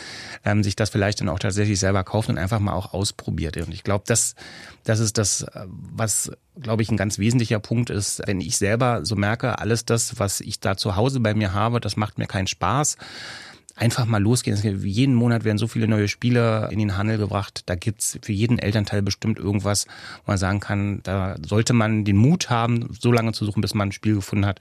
ähm, 0.45 0.63
sich 0.63 0.77
das 0.77 0.91
vielleicht 0.91 1.21
dann 1.21 1.29
auch 1.29 1.39
tatsächlich 1.39 1.79
selber 1.79 2.05
kauft 2.05 2.29
und 2.29 2.39
einfach 2.39 2.61
mal 2.61 2.73
auch 2.73 2.93
ausprobiert. 2.93 3.57
Und 3.57 3.73
ich 3.73 3.83
glaube, 3.83 4.05
das, 4.07 4.35
das 4.85 5.01
ist 5.01 5.19
das, 5.19 5.47
was, 5.67 6.31
glaube 6.61 6.83
ich, 6.83 6.91
ein 6.91 6.97
ganz 6.97 7.19
wesentlicher 7.19 7.59
Punkt 7.59 7.91
ist, 7.91 8.23
wenn 8.27 8.41
ich 8.41 8.57
selber 8.57 9.05
so 9.05 9.17
merke, 9.17 9.59
alles 9.59 9.85
das, 9.85 10.19
was 10.19 10.41
ich 10.41 10.61
da 10.61 10.77
zu 10.77 10.97
Hause 10.97 11.21
bei 11.21 11.35
mir 11.35 11.53
habe, 11.53 11.81
das 11.81 11.97
macht 11.97 12.19
mir 12.19 12.27
keinen 12.27 12.47
Spaß 12.47 12.97
einfach 13.75 14.05
mal 14.05 14.23
losgehen. 14.23 14.57
Jeden 14.85 15.15
Monat 15.15 15.45
werden 15.45 15.59
so 15.59 15.67
viele 15.67 15.89
neue 15.89 16.09
Spiele 16.09 16.69
in 16.71 16.79
den 16.79 16.97
Handel 16.97 17.19
gebracht. 17.19 17.63
Da 17.67 17.75
gibt's 17.75 18.19
für 18.23 18.33
jeden 18.33 18.59
Elternteil 18.59 19.03
bestimmt 19.03 19.39
irgendwas, 19.39 19.87
wo 20.25 20.33
man 20.33 20.39
sagen 20.39 20.61
kann, 20.61 21.01
da 21.03 21.37
sollte 21.45 21.73
man 21.73 22.05
den 22.05 22.17
Mut 22.17 22.51
haben, 22.51 22.89
so 22.99 23.13
lange 23.13 23.33
zu 23.33 23.45
suchen, 23.45 23.61
bis 23.61 23.75
man 23.75 23.89
ein 23.89 23.93
Spiel 23.93 24.15
gefunden 24.15 24.47
hat, 24.47 24.61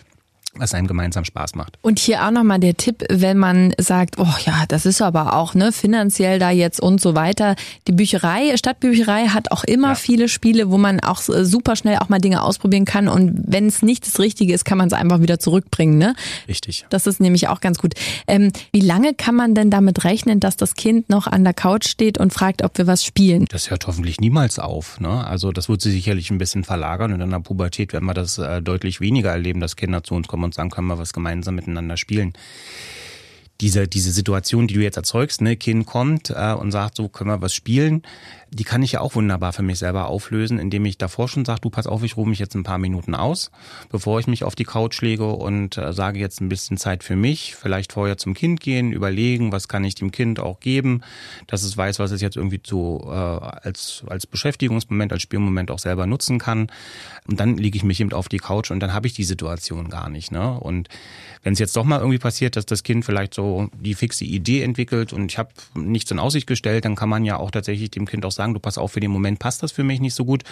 was 0.56 0.74
einem 0.74 0.88
gemeinsam 0.88 1.24
Spaß 1.24 1.56
macht. 1.56 1.78
Und 1.82 2.00
hier 2.00 2.26
auch 2.26 2.32
nochmal 2.32 2.60
der 2.60 2.76
Tipp, 2.76 3.06
wenn 3.10 3.38
man 3.38 3.74
sagt, 3.78 4.20
oh 4.20 4.34
ja, 4.46 4.66
das 4.68 4.86
ist 4.86 5.02
aber 5.02 5.34
auch 5.34 5.54
ne 5.54 5.72
finanziell 5.72 6.40
da 6.40 6.52
jetzt 6.52 6.82
und 6.82 7.00
so 7.00 7.16
weiter. 7.16 7.56
Die 7.88 7.94
Bücherei, 7.94 8.56
Stadtbücherei 8.58 9.28
hat 9.28 9.52
auch 9.52 9.64
immer 9.64 9.90
ja. 9.90 9.96
viele 9.96 10.28
Spiele, 10.28 10.70
wo 10.70 10.78
man 10.78 11.00
auch 11.00 11.20
super 11.22 11.76
schnell 11.76 11.98
auch 12.00 12.10
mal 12.10 12.20
Dinge 12.20 12.44
ausprobieren 12.44 12.86
kann 12.86 13.08
und 13.08 13.42
wenn 13.48 13.68
es 13.68 13.82
nicht 13.82 14.06
das 14.06 14.20
Richtige 14.20 14.54
ist, 14.54 14.66
kann 14.66 14.78
man 14.78 14.88
es 14.88 14.94
einfach 14.94 15.22
wieder 15.22 15.40
zurückbringen. 15.40 15.98
Ne? 15.98 16.16
Richtig. 16.48 16.86
Das 16.90 17.08
ist 17.08 17.22
nämlich 17.22 17.48
auch 17.48 17.62
ganz 17.62 17.78
gut. 17.80 17.94
Ähm, 18.28 18.52
wie 18.74 18.82
lange 18.82 19.14
kann 19.14 19.36
man 19.36 19.56
denn 19.56 19.70
damit 19.70 20.04
rechnen, 20.04 20.42
dass 20.42 20.58
das 20.58 20.76
Kind 20.76 21.10
noch 21.10 21.28
an 21.28 21.46
der 21.46 21.54
Couch 21.54 21.88
steht 21.88 22.18
und 22.18 22.34
fragt, 22.34 22.62
ob 22.64 22.78
wir 22.78 22.88
was 22.88 23.06
spielen? 23.06 23.46
Das 23.50 23.70
hört 23.70 23.88
hoffentlich 23.88 24.20
niemals 24.20 24.60
auf. 24.60 25.00
Ne? 25.00 25.26
Also 25.26 25.54
das 25.54 25.70
wird 25.70 25.82
sich 25.82 25.94
sicherlich 25.94 26.30
ein 26.30 26.38
bisschen 26.38 26.66
verlagern 26.66 27.14
und 27.14 27.22
in 27.22 27.30
der 27.30 27.40
Pubertät 27.40 27.94
werden 27.94 28.06
wir 28.06 28.14
das 28.14 28.38
äh, 28.38 28.62
deutlich 28.62 29.00
weniger 29.00 29.32
erleben, 29.32 29.62
dass 29.62 29.78
Kinder 29.78 30.04
zu 30.04 30.14
uns 30.14 30.28
kommen 30.28 30.41
und 30.44 30.54
sagen, 30.54 30.70
können 30.70 30.88
wir 30.88 30.98
was 30.98 31.14
gemeinsam 31.14 31.56
miteinander 31.56 31.98
spielen. 31.98 32.34
Diese, 33.62 33.88
diese 33.88 34.12
Situation, 34.12 34.68
die 34.68 34.74
du 34.74 34.82
jetzt 34.82 34.98
erzeugst, 34.98 35.42
ne, 35.42 35.56
Kind 35.56 35.86
kommt 35.86 36.32
äh, 36.32 36.54
und 36.54 36.72
sagt, 36.72 36.98
so 36.98 37.08
können 37.08 37.30
wir 37.30 37.42
was 37.42 37.54
spielen, 37.54 38.04
die 38.54 38.66
kann 38.66 38.84
ich 38.84 38.94
ja 38.94 39.02
auch 39.02 39.16
wunderbar 39.16 39.54
für 39.54 39.64
mich 39.64 39.80
selber 39.80 40.08
auflösen, 40.08 40.60
indem 40.60 40.84
ich 40.84 40.98
davor 40.98 41.30
schon 41.30 41.46
sage, 41.46 41.62
du 41.62 41.70
pass 41.70 41.88
auf, 41.88 42.04
ich 42.04 42.18
ruhe 42.18 42.28
mich 42.28 42.40
jetzt 42.40 42.54
ein 42.54 42.64
paar 42.64 42.80
Minuten 42.80 43.16
aus, 43.16 43.50
bevor 43.90 44.20
ich 44.20 44.28
mich 44.28 44.44
auf 44.44 44.56
die 44.56 44.66
Couch 44.66 45.02
lege 45.02 45.28
und 45.28 45.78
äh, 45.78 45.94
sage 45.94 46.20
jetzt 46.20 46.42
ein 46.42 46.50
bisschen 46.50 46.76
Zeit 46.76 47.06
für 47.06 47.16
mich, 47.16 47.56
vielleicht 47.56 47.94
vorher 47.94 48.18
zum 48.18 48.34
Kind 48.34 48.60
gehen, 48.60 48.92
überlegen, 48.92 49.54
was 49.54 49.70
kann 49.70 49.86
ich 49.86 49.96
dem 49.96 50.12
Kind 50.12 50.40
auch 50.42 50.60
geben, 50.60 51.02
dass 51.48 51.64
es 51.64 51.78
weiß, 51.78 52.00
was 52.00 52.12
es 52.12 52.20
jetzt 52.20 52.36
irgendwie 52.36 52.62
zu 52.62 53.02
äh, 53.06 53.10
als 53.10 54.04
als 54.08 54.28
Beschäftigungsmoment, 54.28 55.14
als 55.14 55.22
Spielmoment 55.22 55.72
auch 55.72 55.80
selber 55.80 56.06
nutzen 56.06 56.38
kann. 56.38 56.68
Und 57.28 57.40
dann 57.40 57.56
lege 57.56 57.78
ich 57.78 57.84
mich 57.84 58.02
eben 58.02 58.12
auf 58.12 58.28
die 58.28 58.40
Couch 58.40 58.72
und 58.72 58.82
dann 58.82 58.94
habe 58.94 59.08
ich 59.08 59.14
die 59.14 59.24
Situation 59.24 59.90
gar 59.90 60.10
nicht. 60.10 60.32
Ne? 60.32 60.60
Und 60.60 60.90
wenn 61.44 61.54
es 61.54 61.60
jetzt 61.60 61.76
doch 61.76 61.86
mal 61.86 62.00
irgendwie 62.00 62.20
passiert, 62.20 62.56
dass 62.56 62.66
das 62.66 62.84
Kind 62.84 63.06
vielleicht 63.06 63.34
so 63.34 63.51
die 63.74 63.94
fixe 63.94 64.26
Idee 64.26 64.62
entwickelt 64.62 65.14
und 65.14 65.32
ich 65.32 65.38
habe 65.38 65.50
nichts 65.76 66.12
in 66.12 66.20
Aussicht 66.20 66.48
gestellt, 66.48 66.86
dann 66.86 66.96
kann 66.96 67.10
man 67.10 67.26
ja 67.26 67.38
auch 67.38 67.52
tatsächlich 67.52 67.92
dem 67.92 68.06
Kind 68.06 68.26
auch 68.26 68.32
sagen, 68.32 68.54
du 68.54 68.60
pass 68.60 68.78
auf, 68.78 68.92
für 68.92 69.00
den 69.00 69.12
Moment 69.12 69.40
passt 69.40 69.64
das 69.64 69.72
für 69.72 69.84
mich 69.84 70.00
nicht 70.00 70.14
so 70.14 70.26
gut. 70.26 70.44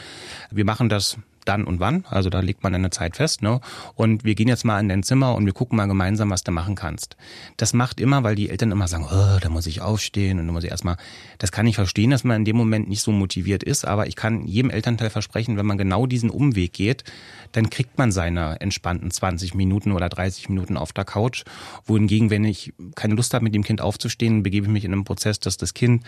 Wir 0.51 0.65
machen 0.65 0.89
das 0.89 1.17
dann 1.49 1.63
und 1.65 1.79
wann. 1.79 2.05
Also 2.09 2.29
da 2.29 2.39
legt 2.39 2.63
man 2.63 2.75
eine 2.75 2.91
Zeit 2.91 3.15
fest. 3.15 3.41
Ne? 3.41 3.59
Und 3.95 4.23
wir 4.23 4.35
gehen 4.35 4.47
jetzt 4.47 4.63
mal 4.63 4.79
in 4.79 4.87
dein 4.87 5.03
Zimmer 5.03 5.35
und 5.35 5.45
wir 5.45 5.53
gucken 5.53 5.77
mal 5.77 5.87
gemeinsam, 5.87 6.29
was 6.29 6.43
du 6.43 6.51
machen 6.51 6.75
kannst. 6.75 7.17
Das 7.57 7.73
macht 7.73 7.99
immer, 7.99 8.23
weil 8.23 8.35
die 8.35 8.49
Eltern 8.49 8.71
immer 8.71 8.87
sagen, 8.87 9.07
oh, 9.11 9.39
da 9.41 9.49
muss 9.49 9.65
ich 9.65 9.81
aufstehen 9.81 10.39
und 10.39 10.45
da 10.45 10.53
muss 10.53 10.63
ich 10.63 10.69
erstmal. 10.69 10.97
Das 11.39 11.51
kann 11.51 11.65
ich 11.65 11.75
verstehen, 11.75 12.11
dass 12.11 12.23
man 12.23 12.37
in 12.37 12.45
dem 12.45 12.55
Moment 12.55 12.87
nicht 12.87 13.01
so 13.01 13.11
motiviert 13.11 13.63
ist, 13.63 13.85
aber 13.85 14.07
ich 14.07 14.15
kann 14.15 14.45
jedem 14.45 14.69
Elternteil 14.69 15.09
versprechen, 15.09 15.57
wenn 15.57 15.65
man 15.65 15.79
genau 15.79 16.05
diesen 16.05 16.29
Umweg 16.29 16.73
geht, 16.73 17.03
dann 17.51 17.71
kriegt 17.71 17.97
man 17.97 18.11
seine 18.11 18.61
entspannten 18.61 19.09
20 19.09 19.55
Minuten 19.55 19.91
oder 19.91 20.07
30 20.07 20.49
Minuten 20.49 20.77
auf 20.77 20.93
der 20.93 21.05
Couch. 21.05 21.43
Wohingegen, 21.85 22.29
wenn 22.29 22.43
ich 22.43 22.73
keine 22.95 23.15
Lust 23.15 23.33
habe, 23.33 23.43
mit 23.43 23.55
dem 23.55 23.63
Kind 23.63 23.81
aufzustehen, 23.81 24.43
begebe 24.43 24.67
ich 24.67 24.71
mich 24.71 24.85
in 24.85 24.93
einen 24.93 25.03
Prozess, 25.03 25.39
dass 25.39 25.57
das 25.57 25.73
Kind 25.73 26.03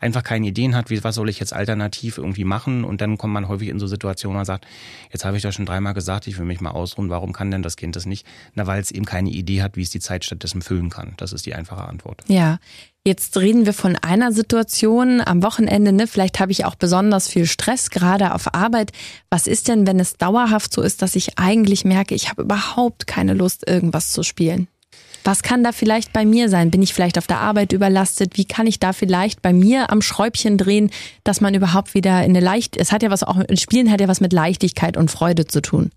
einfach 0.00 0.22
keine 0.22 0.46
Ideen 0.46 0.74
hat, 0.74 0.90
wie, 0.90 1.02
was 1.04 1.14
soll 1.14 1.28
ich 1.28 1.40
jetzt 1.40 1.52
alternativ 1.52 2.18
irgendwie 2.18 2.44
machen 2.44 2.84
und 2.84 3.00
dann 3.00 3.18
kommt 3.18 3.34
man 3.34 3.48
häufig 3.48 3.68
in 3.68 3.78
so 3.78 3.86
Situationen, 3.86 4.34
wo 4.34 4.38
man 4.38 4.44
sagt, 4.44 4.66
jetzt 5.12 5.24
habe 5.24 5.36
ich 5.36 5.42
das 5.42 5.54
schon 5.54 5.66
dreimal 5.66 5.94
gesagt, 5.94 6.26
ich 6.26 6.38
will 6.38 6.46
mich 6.46 6.60
mal 6.60 6.70
ausruhen, 6.70 7.10
warum 7.10 7.32
kann 7.32 7.50
denn 7.50 7.62
das 7.62 7.76
Kind 7.76 7.96
das 7.96 8.06
nicht? 8.06 8.26
Na, 8.54 8.66
weil 8.66 8.80
es 8.80 8.90
eben 8.90 9.04
keine 9.04 9.30
Idee 9.30 9.62
hat, 9.62 9.76
wie 9.76 9.82
es 9.82 9.90
die 9.90 10.00
Zeit 10.00 10.24
stattdessen 10.24 10.62
füllen 10.62 10.90
kann. 10.90 11.14
Das 11.16 11.32
ist 11.32 11.46
die 11.46 11.54
einfache 11.54 11.84
Antwort. 11.84 12.22
Ja. 12.28 12.58
Jetzt 13.06 13.36
reden 13.36 13.66
wir 13.66 13.74
von 13.74 13.96
einer 13.96 14.32
Situation 14.32 15.20
am 15.20 15.42
Wochenende, 15.42 15.92
ne? 15.92 16.06
Vielleicht 16.06 16.40
habe 16.40 16.52
ich 16.52 16.64
auch 16.64 16.74
besonders 16.74 17.28
viel 17.28 17.44
Stress, 17.44 17.90
gerade 17.90 18.34
auf 18.34 18.54
Arbeit. 18.54 18.92
Was 19.28 19.46
ist 19.46 19.68
denn, 19.68 19.86
wenn 19.86 20.00
es 20.00 20.16
dauerhaft 20.16 20.72
so 20.72 20.80
ist, 20.80 21.02
dass 21.02 21.14
ich 21.14 21.38
eigentlich 21.38 21.84
merke, 21.84 22.14
ich 22.14 22.30
habe 22.30 22.40
überhaupt 22.40 23.06
keine 23.06 23.34
Lust, 23.34 23.68
irgendwas 23.68 24.12
zu 24.12 24.22
spielen? 24.22 24.68
Was 25.24 25.42
kann 25.42 25.64
da 25.64 25.72
vielleicht 25.72 26.12
bei 26.12 26.26
mir 26.26 26.50
sein? 26.50 26.70
Bin 26.70 26.82
ich 26.82 26.92
vielleicht 26.92 27.16
auf 27.18 27.26
der 27.26 27.40
Arbeit 27.40 27.72
überlastet? 27.72 28.36
Wie 28.36 28.44
kann 28.44 28.66
ich 28.66 28.78
da 28.78 28.92
vielleicht 28.92 29.40
bei 29.40 29.52
mir 29.52 29.90
am 29.90 30.02
Schräubchen 30.02 30.58
drehen, 30.58 30.90
dass 31.24 31.40
man 31.40 31.54
überhaupt 31.54 31.94
wieder 31.94 32.22
in 32.24 32.30
eine 32.30 32.40
leicht, 32.40 32.76
es 32.76 32.92
hat 32.92 33.02
ja 33.02 33.10
was 33.10 33.22
auch, 33.22 33.42
Spielen 33.54 33.90
hat 33.90 34.00
ja 34.00 34.08
was 34.08 34.20
mit 34.20 34.32
Leichtigkeit 34.32 34.96
und 34.96 35.10
Freude 35.10 35.46
zu 35.46 35.62
tun 35.62 35.90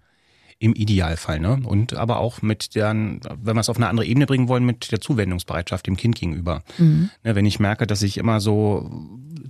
im 0.59 0.73
Idealfall. 0.73 1.39
Ne? 1.39 1.59
Und 1.63 1.95
aber 1.95 2.17
auch 2.19 2.41
mit 2.41 2.73
der, 2.75 2.89
wenn 2.89 3.21
wir 3.55 3.59
es 3.59 3.69
auf 3.69 3.77
eine 3.77 3.89
andere 3.89 4.05
Ebene 4.05 4.25
bringen 4.25 4.47
wollen, 4.47 4.65
mit 4.65 4.91
der 4.91 4.99
Zuwendungsbereitschaft 4.99 5.85
dem 5.85 5.97
Kind 5.97 6.15
gegenüber. 6.15 6.63
Mhm. 6.77 7.09
Ne, 7.23 7.35
wenn 7.35 7.45
ich 7.45 7.59
merke, 7.59 7.85
dass 7.85 8.01
ich 8.01 8.17
immer 8.17 8.39
so 8.39 8.89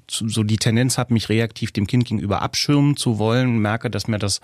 so 0.10 0.44
die 0.44 0.58
Tendenz 0.58 0.98
habe, 0.98 1.14
mich 1.14 1.30
reaktiv 1.30 1.72
dem 1.72 1.88
Kind 1.88 2.06
gegenüber 2.06 2.42
abschirmen 2.42 2.96
zu 2.96 3.20
wollen, 3.20 3.60
merke, 3.60 3.90
dass 3.90 4.08
mir 4.08 4.20
das 4.20 4.42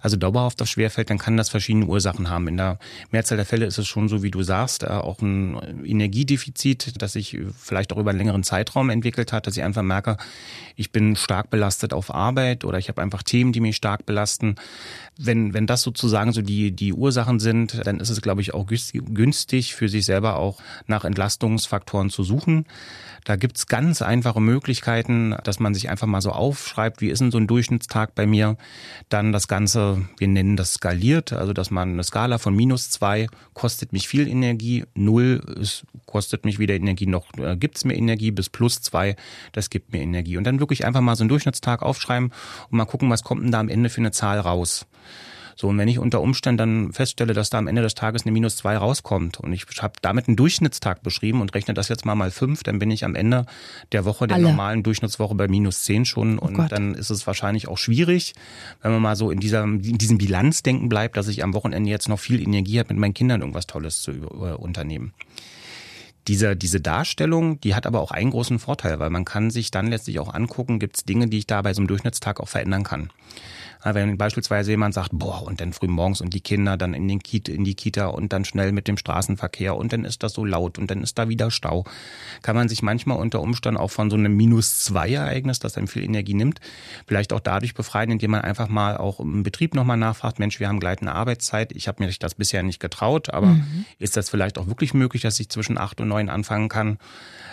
also 0.00 0.16
dauerhaft 0.16 0.60
auf 0.62 0.68
schwerfällt, 0.68 1.10
dann 1.10 1.18
kann 1.18 1.36
das 1.36 1.48
verschiedene 1.48 1.86
Ursachen 1.86 2.28
haben. 2.28 2.48
In 2.48 2.56
der 2.56 2.78
Mehrzahl 3.10 3.36
der 3.36 3.46
Fälle 3.46 3.66
ist 3.66 3.78
es 3.78 3.86
schon 3.86 4.08
so, 4.08 4.22
wie 4.22 4.30
du 4.30 4.42
sagst, 4.42 4.82
äh, 4.82 4.86
auch 4.88 5.20
ein 5.20 5.84
Energiedefizit, 5.84 7.00
das 7.00 7.14
sich 7.14 7.38
vielleicht 7.58 7.92
auch 7.92 7.98
über 7.98 8.10
einen 8.10 8.18
längeren 8.18 8.42
Zeitraum 8.42 8.90
entwickelt 8.90 9.32
hat, 9.32 9.46
dass 9.46 9.56
ich 9.56 9.62
einfach 9.62 9.82
merke, 9.82 10.18
ich 10.76 10.92
bin 10.92 11.16
stark 11.16 11.48
belastet 11.48 11.94
auf 11.94 12.14
Arbeit 12.14 12.64
oder 12.64 12.78
ich 12.78 12.88
habe 12.88 13.00
einfach 13.00 13.22
Themen, 13.22 13.52
die 13.52 13.60
mich 13.60 13.76
stark 13.76 14.04
belasten. 14.04 14.56
Wenn, 15.16 15.54
wenn 15.54 15.66
das 15.66 15.82
sozusagen 15.82 16.32
so 16.32 16.42
die, 16.42 16.72
die 16.72 16.92
Ursachen 16.92 17.40
sind, 17.40 17.86
dann 17.86 18.00
ist 18.00 18.10
es, 18.10 18.20
glaube 18.20 18.42
ich, 18.42 18.52
auch 18.52 18.66
günstig 18.66 19.74
für 19.74 19.88
sich 19.88 20.04
selber 20.04 20.36
auch 20.36 20.60
nach 20.86 21.04
Entlastungsfaktoren 21.04 22.10
zu 22.10 22.22
suchen. 22.22 22.66
Da 23.24 23.34
gibt's 23.34 23.66
ganz 23.66 24.02
einfache 24.02 24.40
Möglichkeiten, 24.40 25.05
dass 25.44 25.60
man 25.60 25.74
sich 25.74 25.88
einfach 25.88 26.06
mal 26.06 26.20
so 26.20 26.30
aufschreibt, 26.30 27.00
wie 27.00 27.08
ist 27.08 27.20
denn 27.20 27.30
so 27.30 27.38
ein 27.38 27.46
Durchschnittstag 27.46 28.14
bei 28.14 28.26
mir. 28.26 28.56
Dann 29.08 29.32
das 29.32 29.48
Ganze, 29.48 30.06
wir 30.18 30.28
nennen 30.28 30.56
das 30.56 30.74
skaliert, 30.74 31.32
also 31.32 31.52
dass 31.52 31.70
man 31.70 31.92
eine 31.92 32.04
Skala 32.04 32.38
von 32.38 32.54
minus 32.54 32.90
zwei 32.90 33.28
kostet 33.54 33.92
mich 33.92 34.08
viel 34.08 34.28
Energie, 34.28 34.84
null 34.94 35.42
ist, 35.60 35.84
kostet 36.06 36.44
mich 36.44 36.58
wieder 36.58 36.74
Energie, 36.74 37.06
noch 37.06 37.26
äh, 37.38 37.56
gibt's 37.56 37.84
mir 37.84 37.94
Energie, 37.94 38.30
bis 38.30 38.48
plus 38.48 38.80
zwei, 38.80 39.16
das 39.52 39.70
gibt 39.70 39.92
mir 39.92 40.02
Energie. 40.02 40.36
Und 40.36 40.44
dann 40.44 40.60
wirklich 40.60 40.84
einfach 40.84 41.00
mal 41.00 41.16
so 41.16 41.22
einen 41.22 41.28
Durchschnittstag 41.28 41.82
aufschreiben 41.82 42.32
und 42.70 42.76
mal 42.76 42.84
gucken, 42.84 43.10
was 43.10 43.22
kommt 43.22 43.44
denn 43.44 43.52
da 43.52 43.60
am 43.60 43.68
Ende 43.68 43.88
für 43.88 44.00
eine 44.00 44.12
Zahl 44.12 44.40
raus. 44.40 44.86
So, 45.58 45.68
und 45.68 45.78
wenn 45.78 45.88
ich 45.88 45.98
unter 45.98 46.20
Umständen 46.20 46.58
dann 46.58 46.92
feststelle, 46.92 47.32
dass 47.32 47.48
da 47.48 47.56
am 47.56 47.66
Ende 47.66 47.80
des 47.80 47.94
Tages 47.94 48.24
eine 48.24 48.32
minus 48.32 48.56
zwei 48.56 48.76
rauskommt 48.76 49.40
und 49.40 49.54
ich 49.54 49.64
habe 49.80 49.94
damit 50.02 50.28
einen 50.28 50.36
Durchschnittstag 50.36 51.02
beschrieben 51.02 51.40
und 51.40 51.54
rechne 51.54 51.72
das 51.72 51.88
jetzt 51.88 52.04
mal 52.04 52.14
mal 52.14 52.30
fünf, 52.30 52.62
dann 52.62 52.78
bin 52.78 52.90
ich 52.90 53.04
am 53.04 53.14
Ende 53.14 53.46
der 53.92 54.04
Woche, 54.04 54.26
der 54.26 54.36
Alle. 54.36 54.48
normalen 54.48 54.82
Durchschnittswoche 54.82 55.34
bei 55.34 55.48
minus 55.48 55.84
zehn 55.84 56.04
schon 56.04 56.38
oh 56.38 56.44
und 56.44 56.54
Gott. 56.54 56.72
dann 56.72 56.94
ist 56.94 57.08
es 57.08 57.26
wahrscheinlich 57.26 57.68
auch 57.68 57.78
schwierig, 57.78 58.34
wenn 58.82 58.92
man 58.92 59.00
mal 59.00 59.16
so 59.16 59.30
in, 59.30 59.40
dieser, 59.40 59.64
in 59.64 59.80
diesem 59.98 60.18
Bilanzdenken 60.18 60.90
bleibt, 60.90 61.16
dass 61.16 61.26
ich 61.26 61.42
am 61.42 61.54
Wochenende 61.54 61.88
jetzt 61.88 62.10
noch 62.10 62.20
viel 62.20 62.42
Energie 62.42 62.78
habe, 62.78 62.92
mit 62.92 63.00
meinen 63.00 63.14
Kindern 63.14 63.40
irgendwas 63.40 63.66
Tolles 63.66 64.02
zu 64.02 64.12
unternehmen 64.12 65.14
diese, 66.28 66.56
diese 66.56 66.80
Darstellung, 66.80 67.60
die 67.60 67.74
hat 67.74 67.86
aber 67.86 68.00
auch 68.00 68.10
einen 68.10 68.30
großen 68.30 68.58
Vorteil, 68.58 68.98
weil 68.98 69.10
man 69.10 69.24
kann 69.24 69.50
sich 69.50 69.70
dann 69.70 69.86
letztlich 69.86 70.18
auch 70.18 70.32
angucken, 70.32 70.78
gibt 70.78 70.96
es 70.96 71.04
Dinge, 71.04 71.28
die 71.28 71.38
ich 71.38 71.46
da 71.46 71.62
bei 71.62 71.72
so 71.72 71.80
einem 71.80 71.88
Durchschnittstag 71.88 72.40
auch 72.40 72.48
verändern 72.48 72.82
kann. 72.82 73.10
Wenn 73.82 74.18
beispielsweise 74.18 74.70
jemand 74.70 74.94
sagt, 74.94 75.10
boah, 75.12 75.42
und 75.42 75.60
dann 75.60 75.72
früh 75.72 75.86
morgens 75.86 76.20
und 76.20 76.34
die 76.34 76.40
Kinder 76.40 76.76
dann 76.76 76.94
in, 76.94 77.06
den 77.08 77.20
Kita, 77.20 77.52
in 77.52 77.64
die 77.64 77.74
Kita 77.74 78.06
und 78.06 78.32
dann 78.32 78.44
schnell 78.44 78.72
mit 78.72 78.88
dem 78.88 78.96
Straßenverkehr 78.96 79.76
und 79.76 79.92
dann 79.92 80.04
ist 80.04 80.22
das 80.22 80.32
so 80.32 80.44
laut 80.44 80.78
und 80.78 80.90
dann 80.90 81.02
ist 81.02 81.18
da 81.18 81.28
wieder 81.28 81.50
Stau, 81.50 81.84
kann 82.42 82.56
man 82.56 82.68
sich 82.68 82.82
manchmal 82.82 83.18
unter 83.18 83.40
Umständen 83.40 83.78
auch 83.78 83.90
von 83.90 84.10
so 84.10 84.16
einem 84.16 84.36
Minus-2-Ereignis, 84.36 85.58
das 85.58 85.76
einem 85.76 85.88
viel 85.88 86.02
Energie 86.02 86.34
nimmt, 86.34 86.60
vielleicht 87.06 87.32
auch 87.32 87.40
dadurch 87.40 87.74
befreien, 87.74 88.10
indem 88.10 88.32
man 88.32 88.40
einfach 88.42 88.68
mal 88.68 88.96
auch 88.96 89.20
im 89.20 89.42
Betrieb 89.42 89.74
nochmal 89.74 89.96
nachfragt, 89.96 90.38
Mensch, 90.38 90.58
wir 90.60 90.68
haben 90.68 90.80
gleitende 90.80 91.12
Arbeitszeit, 91.12 91.72
ich 91.72 91.88
habe 91.88 92.04
mir 92.04 92.12
das 92.18 92.34
bisher 92.34 92.62
nicht 92.62 92.80
getraut, 92.80 93.30
aber 93.30 93.48
mhm. 93.48 93.84
ist 93.98 94.16
das 94.16 94.30
vielleicht 94.30 94.58
auch 94.58 94.66
wirklich 94.66 94.94
möglich, 94.94 95.22
dass 95.22 95.38
ich 95.38 95.48
zwischen 95.48 95.78
acht 95.78 96.00
und 96.00 96.08
neun 96.08 96.28
anfangen 96.28 96.68
kann? 96.68 96.98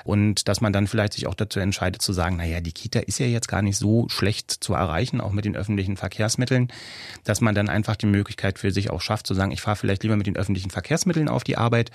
Und 0.04 0.50
dass 0.50 0.60
man 0.60 0.74
dann 0.74 0.88
vielleicht 0.88 1.14
sich 1.14 1.28
auch 1.28 1.34
dazu 1.34 1.62
entscheidet 1.62 2.02
zu 2.02 2.12
sagen, 2.12 2.36
naja, 2.36 2.60
die 2.60 2.74
Kita 2.74 3.00
ist 3.00 3.20
ja 3.20 3.26
jetzt 3.26 3.48
gar 3.48 3.62
nicht 3.62 3.78
so 3.78 4.10
schlecht 4.10 4.52
zu 4.52 4.74
erreichen, 4.74 5.22
auch 5.22 5.32
mit 5.32 5.46
den 5.46 5.56
öffentlichen 5.56 5.96
Verkehrsmitteln, 6.14 6.68
dass 7.24 7.42
man 7.42 7.56
dann 7.56 7.70
einfach 7.70 7.96
die 7.96 8.06
Möglichkeit 8.06 8.60
für 8.60 8.72
sich 8.72 8.92
auch 8.92 9.02
schafft, 9.02 9.26
zu 9.26 9.34
sagen, 9.34 9.52
ich 9.52 9.62
fahre 9.62 9.76
vielleicht 9.76 10.04
lieber 10.04 10.16
mit 10.16 10.28
den 10.28 10.38
öffentlichen 10.38 10.70
Verkehrsmitteln 10.70 11.28
auf 11.28 11.44
die 11.44 11.58
Arbeit, 11.58 11.90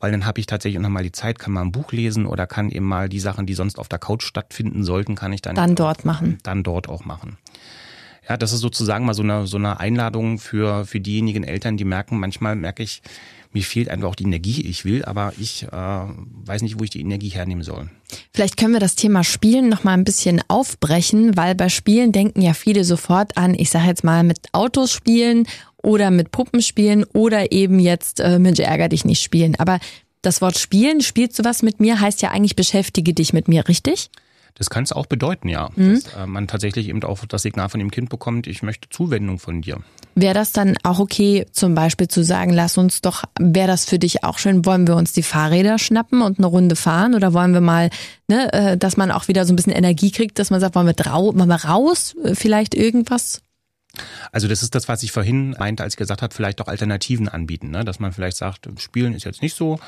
weil 0.00 0.10
dann 0.10 0.24
habe 0.24 0.40
ich 0.40 0.46
tatsächlich 0.46 0.80
noch 0.80 0.88
mal 0.88 1.02
die 1.02 1.12
Zeit, 1.12 1.38
kann 1.38 1.52
mal 1.52 1.62
ein 1.62 1.72
Buch 1.72 1.92
lesen 1.92 2.24
oder 2.24 2.46
kann 2.46 2.70
eben 2.70 2.86
mal 2.86 3.10
die 3.10 3.20
Sachen, 3.20 3.44
die 3.44 3.54
sonst 3.54 3.78
auf 3.78 3.88
der 3.88 3.98
Couch 3.98 4.24
stattfinden 4.24 4.84
sollten, 4.84 5.14
kann 5.14 5.32
ich 5.34 5.42
dann, 5.42 5.54
dann 5.54 5.74
dort 5.74 6.06
machen. 6.06 6.38
Dann 6.42 6.62
dort 6.62 6.88
auch 6.88 7.04
machen. 7.04 7.36
Ja, 8.26 8.36
das 8.36 8.52
ist 8.52 8.60
sozusagen 8.60 9.04
mal 9.04 9.14
so 9.14 9.22
eine, 9.22 9.46
so 9.46 9.56
eine 9.56 9.80
Einladung 9.80 10.38
für, 10.38 10.86
für 10.86 11.00
diejenigen 11.00 11.44
Eltern, 11.44 11.76
die 11.76 11.84
merken, 11.84 12.18
manchmal 12.18 12.56
merke 12.56 12.82
ich, 12.82 13.02
mir 13.52 13.62
fehlt 13.62 13.88
einfach 13.88 14.08
auch 14.08 14.14
die 14.14 14.24
Energie. 14.24 14.62
Ich 14.62 14.84
will, 14.84 15.04
aber 15.04 15.32
ich 15.38 15.64
äh, 15.64 15.70
weiß 15.70 16.62
nicht, 16.62 16.78
wo 16.78 16.84
ich 16.84 16.90
die 16.90 17.00
Energie 17.00 17.30
hernehmen 17.30 17.64
soll. 17.64 17.90
Vielleicht 18.32 18.56
können 18.56 18.72
wir 18.72 18.80
das 18.80 18.94
Thema 18.94 19.24
Spielen 19.24 19.68
noch 19.68 19.84
mal 19.84 19.94
ein 19.94 20.04
bisschen 20.04 20.42
aufbrechen, 20.48 21.36
weil 21.36 21.54
bei 21.54 21.68
Spielen 21.68 22.12
denken 22.12 22.42
ja 22.42 22.54
viele 22.54 22.84
sofort 22.84 23.36
an, 23.36 23.54
ich 23.54 23.70
sage 23.70 23.88
jetzt 23.88 24.04
mal 24.04 24.22
mit 24.22 24.38
Autos 24.52 24.92
spielen 24.92 25.46
oder 25.82 26.10
mit 26.10 26.30
Puppen 26.30 26.62
spielen 26.62 27.04
oder 27.12 27.52
eben 27.52 27.80
jetzt 27.80 28.20
äh, 28.20 28.38
Mensch 28.38 28.60
ärger 28.60 28.88
dich 28.88 29.04
nicht 29.04 29.22
spielen. 29.22 29.54
Aber 29.58 29.78
das 30.22 30.40
Wort 30.40 30.58
spielen, 30.58 31.00
spielst 31.00 31.38
du 31.38 31.44
was 31.44 31.62
mit 31.62 31.80
mir, 31.80 32.00
heißt 32.00 32.22
ja 32.22 32.30
eigentlich 32.30 32.56
beschäftige 32.56 33.14
dich 33.14 33.32
mit 33.32 33.48
mir, 33.48 33.68
richtig? 33.68 34.10
Das 34.58 34.70
kann 34.70 34.84
es 34.84 34.92
auch 34.92 35.06
bedeuten, 35.06 35.48
ja. 35.48 35.70
Mhm. 35.76 35.94
Dass 35.94 36.14
äh, 36.14 36.26
man 36.26 36.48
tatsächlich 36.48 36.88
eben 36.88 37.02
auch 37.04 37.24
das 37.26 37.42
Signal 37.42 37.68
von 37.68 37.78
dem 37.78 37.90
Kind 37.90 38.10
bekommt, 38.10 38.46
ich 38.46 38.62
möchte 38.62 38.88
Zuwendung 38.90 39.38
von 39.38 39.62
dir. 39.62 39.78
Wäre 40.14 40.34
das 40.34 40.52
dann 40.52 40.76
auch 40.82 40.98
okay, 40.98 41.46
zum 41.52 41.74
Beispiel 41.74 42.08
zu 42.08 42.24
sagen, 42.24 42.52
lass 42.52 42.76
uns 42.76 43.00
doch, 43.00 43.24
wäre 43.38 43.68
das 43.68 43.84
für 43.84 43.98
dich 43.98 44.24
auch 44.24 44.38
schön, 44.38 44.66
wollen 44.66 44.86
wir 44.86 44.96
uns 44.96 45.12
die 45.12 45.22
Fahrräder 45.22 45.78
schnappen 45.78 46.22
und 46.22 46.38
eine 46.38 46.46
Runde 46.46 46.76
fahren 46.76 47.14
oder 47.14 47.32
wollen 47.32 47.52
wir 47.52 47.60
mal, 47.60 47.90
ne, 48.26 48.52
äh, 48.52 48.76
dass 48.76 48.96
man 48.96 49.12
auch 49.12 49.28
wieder 49.28 49.44
so 49.44 49.52
ein 49.52 49.56
bisschen 49.56 49.72
Energie 49.72 50.10
kriegt, 50.10 50.38
dass 50.38 50.50
man 50.50 50.60
sagt, 50.60 50.74
wollen 50.74 50.86
wir, 50.86 50.94
drau 50.94 51.26
wollen 51.26 51.48
wir 51.48 51.64
raus, 51.64 52.16
äh, 52.24 52.34
vielleicht 52.34 52.74
irgendwas? 52.74 53.42
Also 54.32 54.48
das 54.48 54.62
ist 54.62 54.74
das, 54.74 54.88
was 54.88 55.02
ich 55.02 55.12
vorhin 55.12 55.56
meinte, 55.58 55.82
als 55.82 55.94
ich 55.94 55.98
gesagt 55.98 56.22
habe, 56.22 56.34
vielleicht 56.34 56.60
auch 56.60 56.68
Alternativen 56.68 57.28
anbieten, 57.28 57.70
ne? 57.70 57.84
dass 57.84 58.00
man 58.00 58.12
vielleicht 58.12 58.36
sagt, 58.36 58.68
Spielen 58.78 59.14
ist 59.14 59.24
jetzt 59.24 59.42
nicht 59.42 59.54
so, 59.54 59.78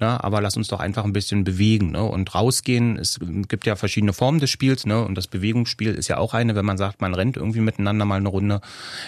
ne? 0.00 0.22
aber 0.22 0.40
lass 0.40 0.56
uns 0.56 0.68
doch 0.68 0.80
einfach 0.80 1.04
ein 1.04 1.12
bisschen 1.12 1.44
bewegen 1.44 1.92
ne? 1.92 2.02
und 2.02 2.34
rausgehen. 2.34 2.98
Es 2.98 3.18
gibt 3.48 3.66
ja 3.66 3.76
verschiedene 3.76 4.12
Formen 4.12 4.40
des 4.40 4.50
Spiels 4.50 4.86
ne? 4.86 5.04
und 5.04 5.14
das 5.14 5.26
Bewegungsspiel 5.26 5.94
ist 5.94 6.08
ja 6.08 6.18
auch 6.18 6.34
eine, 6.34 6.54
wenn 6.54 6.64
man 6.64 6.78
sagt, 6.78 7.00
man 7.00 7.14
rennt 7.14 7.36
irgendwie 7.36 7.60
miteinander 7.60 8.04
mal 8.04 8.16
eine 8.16 8.28
Runde, 8.28 8.60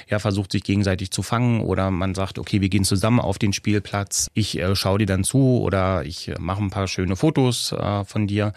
ja 0.09 0.19
versucht 0.19 0.52
sich 0.52 0.62
gegenseitig 0.62 1.11
zu 1.11 1.23
fangen 1.23 1.61
oder 1.61 1.90
man 1.90 2.14
sagt, 2.14 2.38
okay, 2.38 2.61
wir 2.61 2.69
gehen 2.69 2.85
zusammen 2.85 3.21
auf 3.21 3.38
den 3.38 3.52
Spielplatz, 3.52 4.31
ich 4.35 4.59
äh, 4.59 4.75
schaue 4.76 4.99
dir 4.99 5.07
dann 5.07 5.25
zu 5.25 5.61
oder 5.61 6.05
ich 6.05 6.29
äh, 6.29 6.37
mache 6.38 6.62
ein 6.62 6.71
paar 6.71 6.88
schöne 6.88 7.17
Fotos 7.17 7.73
äh, 7.73 8.05
von 8.05 8.26
dir. 8.26 8.52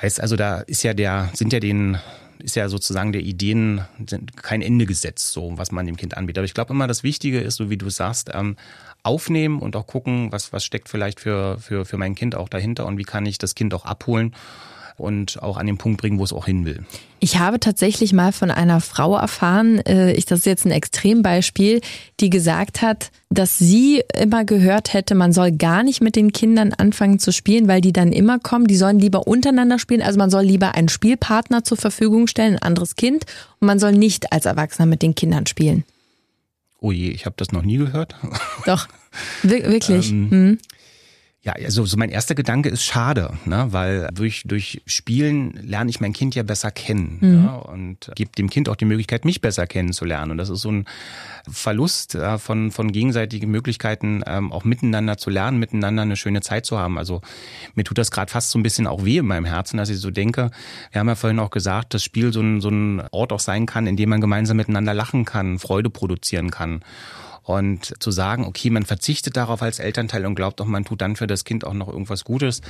Heißt 0.00 0.20
also, 0.20 0.36
da 0.36 0.60
ist 0.60 0.82
ja 0.82 0.92
der, 0.92 1.30
sind 1.32 1.52
ja 1.52 1.60
den 1.60 1.98
ist 2.38 2.56
ja 2.56 2.68
sozusagen 2.68 3.12
der 3.12 3.22
Ideen 3.22 3.84
kein 4.36 4.62
Ende 4.62 4.86
gesetzt, 4.86 5.32
so 5.32 5.52
was 5.56 5.72
man 5.72 5.86
dem 5.86 5.96
Kind 5.96 6.16
anbietet. 6.16 6.38
Aber 6.38 6.44
ich 6.44 6.54
glaube 6.54 6.72
immer, 6.72 6.86
das 6.86 7.02
Wichtige 7.02 7.40
ist, 7.40 7.56
so 7.56 7.70
wie 7.70 7.76
du 7.76 7.90
sagst, 7.90 8.30
ähm, 8.32 8.56
aufnehmen 9.02 9.60
und 9.60 9.76
auch 9.76 9.86
gucken, 9.86 10.32
was, 10.32 10.52
was 10.52 10.64
steckt 10.64 10.88
vielleicht 10.88 11.20
für, 11.20 11.58
für, 11.58 11.84
für 11.84 11.96
mein 11.96 12.14
Kind 12.14 12.34
auch 12.34 12.48
dahinter 12.48 12.86
und 12.86 12.98
wie 12.98 13.04
kann 13.04 13.26
ich 13.26 13.38
das 13.38 13.54
Kind 13.54 13.72
auch 13.74 13.84
abholen 13.84 14.34
und 14.96 15.42
auch 15.42 15.56
an 15.56 15.66
den 15.66 15.78
Punkt 15.78 16.00
bringen, 16.00 16.18
wo 16.18 16.24
es 16.24 16.32
auch 16.32 16.46
hin 16.46 16.64
will. 16.64 16.84
Ich 17.20 17.38
habe 17.38 17.60
tatsächlich 17.60 18.12
mal 18.12 18.32
von 18.32 18.50
einer 18.50 18.80
Frau 18.80 19.16
erfahren, 19.16 19.78
äh, 19.86 20.12
ich 20.12 20.26
das 20.26 20.40
ist 20.40 20.46
jetzt 20.46 20.66
ein 20.66 20.70
Extrembeispiel, 20.70 21.80
die 22.20 22.30
gesagt 22.30 22.82
hat, 22.82 23.10
dass 23.30 23.58
sie 23.58 24.02
immer 24.18 24.44
gehört 24.44 24.92
hätte, 24.92 25.14
man 25.14 25.32
soll 25.32 25.52
gar 25.52 25.82
nicht 25.82 26.00
mit 26.00 26.16
den 26.16 26.32
Kindern 26.32 26.72
anfangen 26.72 27.18
zu 27.18 27.32
spielen, 27.32 27.68
weil 27.68 27.80
die 27.80 27.92
dann 27.92 28.12
immer 28.12 28.38
kommen, 28.38 28.66
die 28.66 28.76
sollen 28.76 28.98
lieber 28.98 29.26
untereinander 29.26 29.78
spielen, 29.78 30.02
also 30.02 30.18
man 30.18 30.30
soll 30.30 30.44
lieber 30.44 30.74
einen 30.74 30.88
Spielpartner 30.88 31.64
zur 31.64 31.76
Verfügung 31.76 32.26
stellen, 32.26 32.54
ein 32.54 32.62
anderes 32.62 32.96
Kind 32.96 33.24
und 33.60 33.66
man 33.66 33.78
soll 33.78 33.92
nicht 33.92 34.32
als 34.32 34.46
Erwachsener 34.46 34.86
mit 34.86 35.02
den 35.02 35.14
Kindern 35.14 35.46
spielen. 35.46 35.84
Oh 36.80 36.92
je, 36.92 37.08
ich 37.08 37.26
habe 37.26 37.34
das 37.38 37.52
noch 37.52 37.62
nie 37.62 37.78
gehört. 37.78 38.14
Doch, 38.66 38.88
wirklich. 39.42 40.10
ähm, 40.10 40.30
hm. 40.30 40.58
Ja, 41.46 41.52
also 41.52 41.86
so 41.86 41.96
mein 41.96 42.10
erster 42.10 42.34
Gedanke 42.34 42.68
ist 42.68 42.82
schade, 42.82 43.34
ne? 43.44 43.68
weil 43.70 44.08
durch, 44.12 44.42
durch 44.46 44.82
Spielen 44.84 45.52
lerne 45.62 45.88
ich 45.90 46.00
mein 46.00 46.12
Kind 46.12 46.34
ja 46.34 46.42
besser 46.42 46.72
kennen 46.72 47.18
mhm. 47.20 47.44
ja? 47.44 47.54
und 47.54 48.10
gebe 48.16 48.32
dem 48.32 48.50
Kind 48.50 48.68
auch 48.68 48.74
die 48.74 48.84
Möglichkeit, 48.84 49.24
mich 49.24 49.40
besser 49.40 49.68
kennenzulernen. 49.68 50.32
Und 50.32 50.38
das 50.38 50.48
ist 50.48 50.62
so 50.62 50.72
ein 50.72 50.86
Verlust 51.48 52.14
ja, 52.14 52.38
von, 52.38 52.72
von 52.72 52.90
gegenseitigen 52.90 53.48
Möglichkeiten, 53.48 54.24
ähm, 54.26 54.50
auch 54.50 54.64
miteinander 54.64 55.18
zu 55.18 55.30
lernen, 55.30 55.60
miteinander 55.60 56.02
eine 56.02 56.16
schöne 56.16 56.40
Zeit 56.40 56.66
zu 56.66 56.80
haben. 56.80 56.98
Also 56.98 57.20
mir 57.76 57.84
tut 57.84 57.98
das 57.98 58.10
gerade 58.10 58.32
fast 58.32 58.50
so 58.50 58.58
ein 58.58 58.64
bisschen 58.64 58.88
auch 58.88 59.04
weh 59.04 59.18
in 59.18 59.26
meinem 59.26 59.44
Herzen, 59.44 59.76
dass 59.76 59.88
ich 59.88 59.98
so 59.98 60.10
denke, 60.10 60.50
wir 60.90 60.98
haben 60.98 61.06
ja 61.06 61.14
vorhin 61.14 61.38
auch 61.38 61.50
gesagt, 61.50 61.94
dass 61.94 62.02
Spiel 62.02 62.32
so 62.32 62.40
ein, 62.40 62.60
so 62.60 62.70
ein 62.70 63.04
Ort 63.12 63.32
auch 63.32 63.38
sein 63.38 63.66
kann, 63.66 63.86
in 63.86 63.96
dem 63.96 64.08
man 64.08 64.20
gemeinsam 64.20 64.56
miteinander 64.56 64.94
lachen 64.94 65.24
kann, 65.24 65.60
Freude 65.60 65.90
produzieren 65.90 66.50
kann. 66.50 66.82
Und 67.46 68.02
zu 68.02 68.10
sagen, 68.10 68.44
okay, 68.44 68.70
man 68.70 68.84
verzichtet 68.84 69.36
darauf 69.36 69.62
als 69.62 69.78
Elternteil 69.78 70.26
und 70.26 70.34
glaubt 70.34 70.60
auch, 70.60 70.66
man 70.66 70.84
tut 70.84 71.00
dann 71.00 71.14
für 71.14 71.28
das 71.28 71.44
Kind 71.44 71.64
auch 71.64 71.74
noch 71.74 71.86
irgendwas 71.86 72.24
Gutes, 72.24 72.60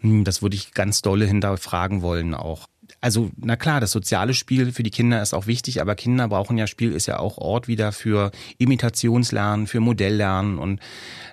hm, 0.00 0.24
das 0.24 0.40
würde 0.40 0.56
ich 0.56 0.72
ganz 0.72 1.02
dolle 1.02 1.26
hinterfragen 1.26 2.00
wollen 2.00 2.34
auch. 2.34 2.66
also 3.02 3.30
na 3.36 3.56
klar, 3.56 3.80
das 3.80 3.92
soziale 3.92 4.32
Spiel 4.32 4.72
für 4.72 4.82
die 4.82 4.90
Kinder 4.90 5.20
ist 5.20 5.34
auch 5.34 5.46
wichtig, 5.46 5.82
aber 5.82 5.94
Kinder 5.94 6.28
brauchen 6.28 6.56
ja 6.56 6.66
Spiel 6.66 6.92
ist 6.92 7.04
ja 7.06 7.18
auch 7.18 7.36
Ort 7.36 7.68
wieder 7.68 7.92
für 7.92 8.30
Imitationslernen, 8.56 9.66
für 9.66 9.80
Modelllernen 9.80 10.58
und 10.58 10.80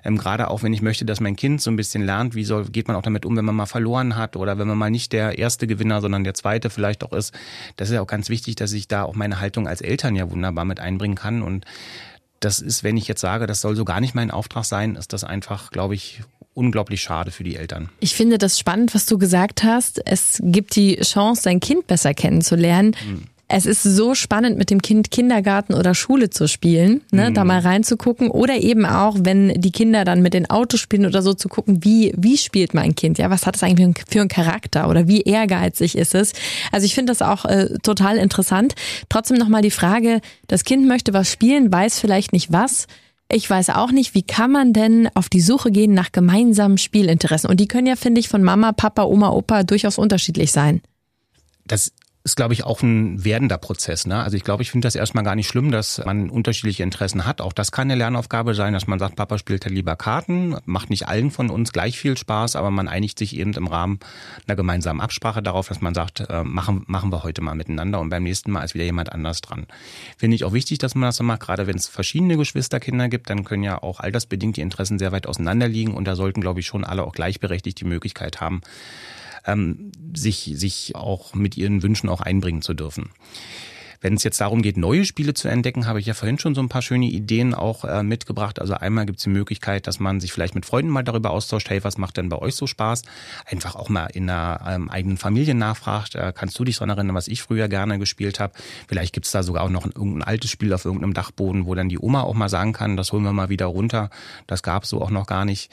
ähm, 0.04 0.18
gerade 0.18 0.48
auch 0.48 0.62
wenn 0.62 0.74
ich 0.74 0.82
möchte, 0.82 1.06
dass 1.06 1.20
mein 1.20 1.36
Kind 1.36 1.62
so 1.62 1.70
ein 1.70 1.76
bisschen 1.76 2.04
lernt, 2.04 2.34
wie 2.34 2.44
soll 2.44 2.66
geht 2.66 2.88
man 2.88 2.96
auch 2.96 3.02
damit 3.02 3.24
um, 3.24 3.36
wenn 3.36 3.44
man 3.46 3.56
mal 3.56 3.66
verloren 3.66 4.16
hat 4.16 4.36
oder 4.36 4.58
wenn 4.58 4.68
man 4.68 4.76
mal 4.76 4.90
nicht 4.90 5.12
der 5.12 5.38
erste 5.38 5.66
Gewinner, 5.66 6.02
sondern 6.02 6.24
der 6.24 6.34
zweite 6.34 6.68
vielleicht 6.68 7.04
auch 7.04 7.12
ist. 7.12 7.32
Das 7.76 7.88
ist 7.88 7.94
ja 7.94 8.02
auch 8.02 8.06
ganz 8.06 8.28
wichtig, 8.28 8.56
dass 8.56 8.72
ich 8.72 8.86
da 8.86 9.04
auch 9.04 9.14
meine 9.14 9.40
Haltung 9.40 9.66
als 9.66 9.80
Eltern 9.80 10.14
ja 10.14 10.30
wunderbar 10.30 10.66
mit 10.66 10.78
einbringen 10.78 11.16
kann 11.16 11.42
und 11.42 11.64
das 12.44 12.60
ist, 12.60 12.84
wenn 12.84 12.96
ich 12.96 13.08
jetzt 13.08 13.20
sage, 13.20 13.46
das 13.46 13.60
soll 13.60 13.76
so 13.76 13.84
gar 13.84 14.00
nicht 14.00 14.14
mein 14.14 14.30
Auftrag 14.30 14.64
sein, 14.64 14.96
ist 14.96 15.12
das 15.12 15.24
einfach, 15.24 15.70
glaube 15.70 15.94
ich, 15.94 16.22
unglaublich 16.54 17.02
schade 17.02 17.30
für 17.30 17.44
die 17.44 17.56
Eltern. 17.56 17.88
Ich 18.00 18.14
finde 18.14 18.38
das 18.38 18.58
spannend, 18.58 18.94
was 18.94 19.06
du 19.06 19.18
gesagt 19.18 19.64
hast. 19.64 20.04
Es 20.06 20.38
gibt 20.42 20.76
die 20.76 20.96
Chance, 20.96 21.42
sein 21.42 21.60
Kind 21.60 21.86
besser 21.86 22.14
kennenzulernen. 22.14 22.94
Mhm. 23.06 23.24
Es 23.54 23.66
ist 23.66 23.82
so 23.82 24.14
spannend, 24.14 24.56
mit 24.56 24.70
dem 24.70 24.80
Kind 24.80 25.10
Kindergarten 25.10 25.74
oder 25.74 25.94
Schule 25.94 26.30
zu 26.30 26.48
spielen, 26.48 27.02
ne, 27.10 27.28
mhm. 27.28 27.34
da 27.34 27.44
mal 27.44 27.60
reinzugucken. 27.60 28.30
Oder 28.30 28.56
eben 28.56 28.86
auch, 28.86 29.18
wenn 29.20 29.60
die 29.60 29.70
Kinder 29.70 30.06
dann 30.06 30.22
mit 30.22 30.32
den 30.32 30.48
Autos 30.48 30.80
spielen 30.80 31.04
oder 31.04 31.20
so 31.20 31.34
zu 31.34 31.50
gucken, 31.50 31.84
wie, 31.84 32.14
wie 32.16 32.38
spielt 32.38 32.72
mein 32.72 32.94
Kind? 32.94 33.18
Ja, 33.18 33.28
was 33.28 33.44
hat 33.44 33.56
es 33.56 33.62
eigentlich 33.62 34.06
für 34.08 34.20
einen 34.20 34.30
Charakter 34.30 34.88
oder 34.88 35.06
wie 35.06 35.20
ehrgeizig 35.20 35.98
ist 35.98 36.14
es? 36.14 36.32
Also 36.70 36.86
ich 36.86 36.94
finde 36.94 37.10
das 37.10 37.20
auch 37.20 37.44
äh, 37.44 37.78
total 37.82 38.16
interessant. 38.16 38.74
Trotzdem 39.10 39.36
nochmal 39.36 39.60
die 39.60 39.70
Frage, 39.70 40.22
das 40.48 40.64
Kind 40.64 40.88
möchte 40.88 41.12
was 41.12 41.30
spielen, 41.30 41.70
weiß 41.70 42.00
vielleicht 42.00 42.32
nicht 42.32 42.52
was. 42.52 42.86
Ich 43.30 43.50
weiß 43.50 43.68
auch 43.68 43.92
nicht, 43.92 44.14
wie 44.14 44.22
kann 44.22 44.50
man 44.50 44.72
denn 44.72 45.10
auf 45.12 45.28
die 45.28 45.42
Suche 45.42 45.70
gehen 45.70 45.92
nach 45.92 46.10
gemeinsamen 46.10 46.78
Spielinteressen? 46.78 47.50
Und 47.50 47.60
die 47.60 47.68
können 47.68 47.86
ja, 47.86 47.96
finde 47.96 48.20
ich, 48.20 48.30
von 48.30 48.42
Mama, 48.42 48.72
Papa, 48.72 49.02
Oma, 49.02 49.28
Opa 49.28 49.62
durchaus 49.62 49.98
unterschiedlich 49.98 50.52
sein. 50.52 50.80
Das 51.66 51.92
ist, 52.24 52.36
glaube 52.36 52.54
ich, 52.54 52.64
auch 52.64 52.82
ein 52.82 53.24
werdender 53.24 53.58
Prozess. 53.58 54.06
Ne? 54.06 54.22
Also 54.22 54.36
ich 54.36 54.44
glaube, 54.44 54.62
ich 54.62 54.70
finde 54.70 54.86
das 54.86 54.94
erstmal 54.94 55.24
gar 55.24 55.34
nicht 55.34 55.48
schlimm, 55.48 55.72
dass 55.72 56.04
man 56.04 56.30
unterschiedliche 56.30 56.84
Interessen 56.84 57.26
hat. 57.26 57.40
Auch 57.40 57.52
das 57.52 57.72
kann 57.72 57.90
eine 57.90 57.96
Lernaufgabe 57.96 58.54
sein, 58.54 58.72
dass 58.72 58.86
man 58.86 59.00
sagt, 59.00 59.16
Papa 59.16 59.38
spielt 59.38 59.64
ja 59.64 59.70
lieber 59.70 59.96
Karten, 59.96 60.56
macht 60.64 60.90
nicht 60.90 61.08
allen 61.08 61.32
von 61.32 61.50
uns 61.50 61.72
gleich 61.72 61.98
viel 61.98 62.16
Spaß, 62.16 62.54
aber 62.54 62.70
man 62.70 62.86
einigt 62.86 63.18
sich 63.18 63.36
eben 63.36 63.52
im 63.54 63.66
Rahmen 63.66 63.98
einer 64.46 64.54
gemeinsamen 64.54 65.00
Absprache 65.00 65.42
darauf, 65.42 65.66
dass 65.66 65.80
man 65.80 65.94
sagt, 65.94 66.20
äh, 66.28 66.44
machen, 66.44 66.84
machen 66.86 67.10
wir 67.10 67.24
heute 67.24 67.42
mal 67.42 67.56
miteinander 67.56 67.98
und 67.98 68.08
beim 68.08 68.22
nächsten 68.22 68.52
Mal 68.52 68.62
ist 68.62 68.74
wieder 68.74 68.84
jemand 68.84 69.10
anders 69.10 69.40
dran. 69.40 69.66
Finde 70.16 70.36
ich 70.36 70.44
auch 70.44 70.52
wichtig, 70.52 70.78
dass 70.78 70.94
man 70.94 71.08
das 71.08 71.16
so 71.16 71.24
macht, 71.24 71.40
gerade 71.40 71.66
wenn 71.66 71.76
es 71.76 71.88
verschiedene 71.88 72.36
Geschwisterkinder 72.36 73.08
gibt, 73.08 73.30
dann 73.30 73.42
können 73.42 73.64
ja 73.64 73.82
auch 73.82 73.98
altersbedingt 73.98 74.56
die 74.56 74.60
Interessen 74.60 74.98
sehr 75.00 75.10
weit 75.10 75.26
auseinander 75.26 75.66
liegen 75.66 75.94
und 75.94 76.04
da 76.04 76.14
sollten, 76.14 76.40
glaube 76.40 76.60
ich, 76.60 76.66
schon 76.66 76.84
alle 76.84 77.02
auch 77.02 77.12
gleichberechtigt 77.12 77.80
die 77.80 77.84
Möglichkeit 77.84 78.40
haben, 78.40 78.60
ähm, 79.46 79.92
sich, 80.14 80.52
sich 80.54 80.94
auch 80.94 81.34
mit 81.34 81.56
ihren 81.56 81.82
Wünschen 81.82 82.08
auch 82.08 82.20
einbringen 82.20 82.62
zu 82.62 82.74
dürfen. 82.74 83.10
Wenn 84.02 84.14
es 84.14 84.24
jetzt 84.24 84.40
darum 84.40 84.62
geht, 84.62 84.76
neue 84.76 85.04
Spiele 85.04 85.32
zu 85.32 85.46
entdecken, 85.46 85.86
habe 85.86 86.00
ich 86.00 86.06
ja 86.06 86.14
vorhin 86.14 86.36
schon 86.36 86.56
so 86.56 86.60
ein 86.60 86.68
paar 86.68 86.82
schöne 86.82 87.06
Ideen 87.06 87.54
auch 87.54 87.84
äh, 87.84 88.02
mitgebracht. 88.02 88.60
Also 88.60 88.74
einmal 88.74 89.06
gibt 89.06 89.18
es 89.18 89.24
die 89.24 89.30
Möglichkeit, 89.30 89.86
dass 89.86 90.00
man 90.00 90.18
sich 90.18 90.32
vielleicht 90.32 90.56
mit 90.56 90.66
Freunden 90.66 90.90
mal 90.90 91.04
darüber 91.04 91.30
austauscht, 91.30 91.70
hey, 91.70 91.84
was 91.84 91.98
macht 91.98 92.16
denn 92.16 92.28
bei 92.28 92.36
euch 92.36 92.56
so 92.56 92.66
Spaß? 92.66 93.02
Einfach 93.46 93.76
auch 93.76 93.88
mal 93.88 94.06
in 94.06 94.28
einer 94.28 94.60
ähm, 94.68 94.90
eigenen 94.90 95.18
Familie 95.18 95.54
nachfragt, 95.54 96.16
äh, 96.16 96.32
kannst 96.34 96.58
du 96.58 96.64
dich 96.64 96.78
daran 96.78 96.90
erinnern, 96.90 97.14
was 97.14 97.28
ich 97.28 97.42
früher 97.42 97.68
gerne 97.68 98.00
gespielt 98.00 98.40
habe? 98.40 98.54
Vielleicht 98.88 99.12
gibt 99.14 99.26
es 99.26 99.32
da 99.32 99.44
sogar 99.44 99.62
auch 99.62 99.70
noch 99.70 99.84
ein, 99.84 99.92
irgendein 99.92 100.24
altes 100.24 100.50
Spiel 100.50 100.72
auf 100.72 100.84
irgendeinem 100.84 101.14
Dachboden, 101.14 101.66
wo 101.66 101.76
dann 101.76 101.88
die 101.88 102.00
Oma 102.00 102.22
auch 102.22 102.34
mal 102.34 102.48
sagen 102.48 102.72
kann, 102.72 102.96
das 102.96 103.12
holen 103.12 103.22
wir 103.22 103.32
mal 103.32 103.50
wieder 103.50 103.66
runter. 103.66 104.10
Das 104.48 104.64
gab 104.64 104.82
es 104.82 104.88
so 104.88 105.00
auch 105.00 105.10
noch 105.10 105.26
gar 105.26 105.44
nicht. 105.44 105.70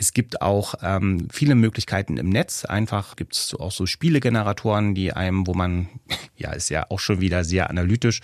Es 0.00 0.14
gibt 0.14 0.40
auch 0.40 0.76
ähm, 0.82 1.28
viele 1.30 1.54
Möglichkeiten 1.54 2.16
im 2.16 2.30
Netz. 2.30 2.64
Einfach 2.64 3.16
gibt 3.16 3.34
es 3.34 3.54
auch 3.54 3.70
so 3.70 3.84
Spielegeneratoren, 3.84 4.94
die 4.94 5.12
einem, 5.12 5.46
wo 5.46 5.52
man, 5.52 5.90
ja, 6.38 6.52
ist 6.52 6.70
ja 6.70 6.86
auch 6.88 6.98
schon 6.98 7.20
wieder 7.20 7.44
sehr 7.44 7.68
analytisch, 7.68 8.22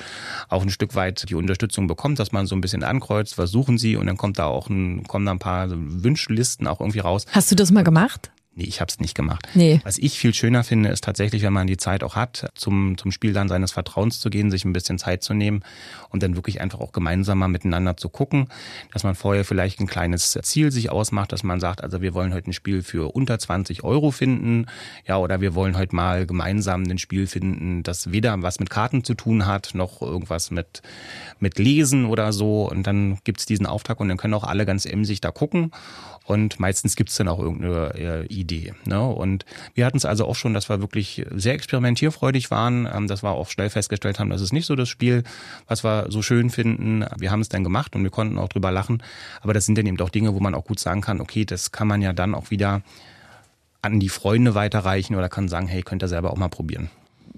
auch 0.48 0.62
ein 0.62 0.70
Stück 0.70 0.94
weit 0.94 1.28
die 1.28 1.34
Unterstützung 1.34 1.86
bekommt, 1.86 2.18
dass 2.18 2.32
man 2.32 2.46
so 2.46 2.56
ein 2.56 2.62
bisschen 2.62 2.82
ankreuzt, 2.82 3.34
versuchen 3.34 3.76
sie 3.76 3.96
und 3.96 4.06
dann 4.06 4.16
kommt 4.16 4.38
da 4.38 4.46
auch 4.46 4.70
ein, 4.70 5.04
kommen 5.06 5.26
da 5.26 5.32
ein 5.32 5.38
paar 5.38 5.68
Wünschlisten 5.70 6.66
auch 6.66 6.80
irgendwie 6.80 7.00
raus. 7.00 7.26
Hast 7.32 7.50
du 7.50 7.54
das 7.54 7.70
mal 7.70 7.84
gemacht? 7.84 8.30
Nee, 8.58 8.64
ich 8.64 8.80
habe 8.80 8.88
es 8.88 9.00
nicht 9.00 9.14
gemacht. 9.14 9.46
Nee. 9.52 9.80
Was 9.84 9.98
ich 9.98 10.18
viel 10.18 10.32
schöner 10.32 10.64
finde, 10.64 10.88
ist 10.88 11.04
tatsächlich, 11.04 11.42
wenn 11.42 11.52
man 11.52 11.66
die 11.66 11.76
Zeit 11.76 12.02
auch 12.02 12.16
hat, 12.16 12.50
zum, 12.54 12.96
zum 12.96 13.12
Spiel 13.12 13.34
dann 13.34 13.48
seines 13.48 13.72
Vertrauens 13.72 14.18
zu 14.18 14.30
gehen, 14.30 14.50
sich 14.50 14.64
ein 14.64 14.72
bisschen 14.72 14.98
Zeit 14.98 15.22
zu 15.22 15.34
nehmen 15.34 15.62
und 16.08 16.22
dann 16.22 16.36
wirklich 16.36 16.62
einfach 16.62 16.80
auch 16.80 16.92
gemeinsam 16.92 17.36
mal 17.36 17.48
miteinander 17.48 17.98
zu 17.98 18.08
gucken, 18.08 18.48
dass 18.94 19.04
man 19.04 19.14
vorher 19.14 19.44
vielleicht 19.44 19.78
ein 19.80 19.86
kleines 19.86 20.38
Ziel 20.42 20.72
sich 20.72 20.90
ausmacht, 20.90 21.32
dass 21.32 21.42
man 21.42 21.60
sagt, 21.60 21.84
also 21.84 22.00
wir 22.00 22.14
wollen 22.14 22.32
heute 22.32 22.48
ein 22.48 22.54
Spiel 22.54 22.82
für 22.82 23.14
unter 23.14 23.38
20 23.38 23.84
Euro 23.84 24.10
finden, 24.10 24.64
ja, 25.06 25.18
oder 25.18 25.42
wir 25.42 25.54
wollen 25.54 25.76
heute 25.76 25.94
mal 25.94 26.24
gemeinsam 26.24 26.84
ein 26.84 26.96
Spiel 26.96 27.26
finden, 27.26 27.82
das 27.82 28.10
weder 28.10 28.40
was 28.42 28.58
mit 28.58 28.70
Karten 28.70 29.04
zu 29.04 29.12
tun 29.12 29.44
hat, 29.44 29.72
noch 29.74 30.00
irgendwas 30.00 30.50
mit, 30.50 30.80
mit 31.40 31.58
Lesen 31.58 32.06
oder 32.06 32.32
so. 32.32 32.70
Und 32.70 32.86
dann 32.86 33.18
gibt's 33.24 33.44
diesen 33.44 33.66
Auftrag 33.66 34.00
und 34.00 34.08
dann 34.08 34.16
können 34.16 34.32
auch 34.32 34.44
alle 34.44 34.64
ganz 34.64 34.86
emsig 34.86 35.20
da 35.20 35.30
gucken 35.30 35.72
und 36.26 36.58
meistens 36.58 36.96
gibt's 36.96 37.16
dann 37.16 37.28
auch 37.28 37.38
irgendeine 37.38 37.94
äh, 37.94 38.26
Idee. 38.46 38.74
Ne? 38.84 39.02
Und 39.02 39.44
wir 39.74 39.84
hatten 39.84 39.96
es 39.96 40.04
also 40.04 40.26
auch 40.26 40.36
schon, 40.36 40.54
dass 40.54 40.68
wir 40.68 40.80
wirklich 40.80 41.26
sehr 41.34 41.54
experimentierfreudig 41.54 42.50
waren, 42.50 42.88
ähm, 42.92 43.08
dass 43.08 43.22
wir 43.24 43.30
auch 43.30 43.50
schnell 43.50 43.70
festgestellt 43.70 44.20
haben, 44.20 44.30
das 44.30 44.40
ist 44.40 44.52
nicht 44.52 44.66
so 44.66 44.76
das 44.76 44.88
Spiel, 44.88 45.24
was 45.66 45.82
wir 45.82 46.06
so 46.08 46.22
schön 46.22 46.50
finden. 46.50 47.04
Wir 47.18 47.30
haben 47.32 47.40
es 47.40 47.48
dann 47.48 47.64
gemacht 47.64 47.96
und 47.96 48.02
wir 48.04 48.10
konnten 48.10 48.38
auch 48.38 48.48
drüber 48.48 48.70
lachen. 48.70 49.02
Aber 49.40 49.52
das 49.52 49.66
sind 49.66 49.76
dann 49.76 49.86
eben 49.86 49.96
doch 49.96 50.10
Dinge, 50.10 50.34
wo 50.34 50.40
man 50.40 50.54
auch 50.54 50.64
gut 50.64 50.78
sagen 50.78 51.00
kann, 51.00 51.20
okay, 51.20 51.44
das 51.44 51.72
kann 51.72 51.88
man 51.88 52.02
ja 52.02 52.12
dann 52.12 52.34
auch 52.34 52.50
wieder 52.50 52.82
an 53.82 54.00
die 54.00 54.08
Freunde 54.08 54.54
weiterreichen 54.54 55.16
oder 55.16 55.28
kann 55.28 55.48
sagen, 55.48 55.66
hey, 55.66 55.82
könnt 55.82 56.02
ihr 56.02 56.08
selber 56.08 56.30
auch 56.30 56.36
mal 56.36 56.48
probieren. 56.48 56.90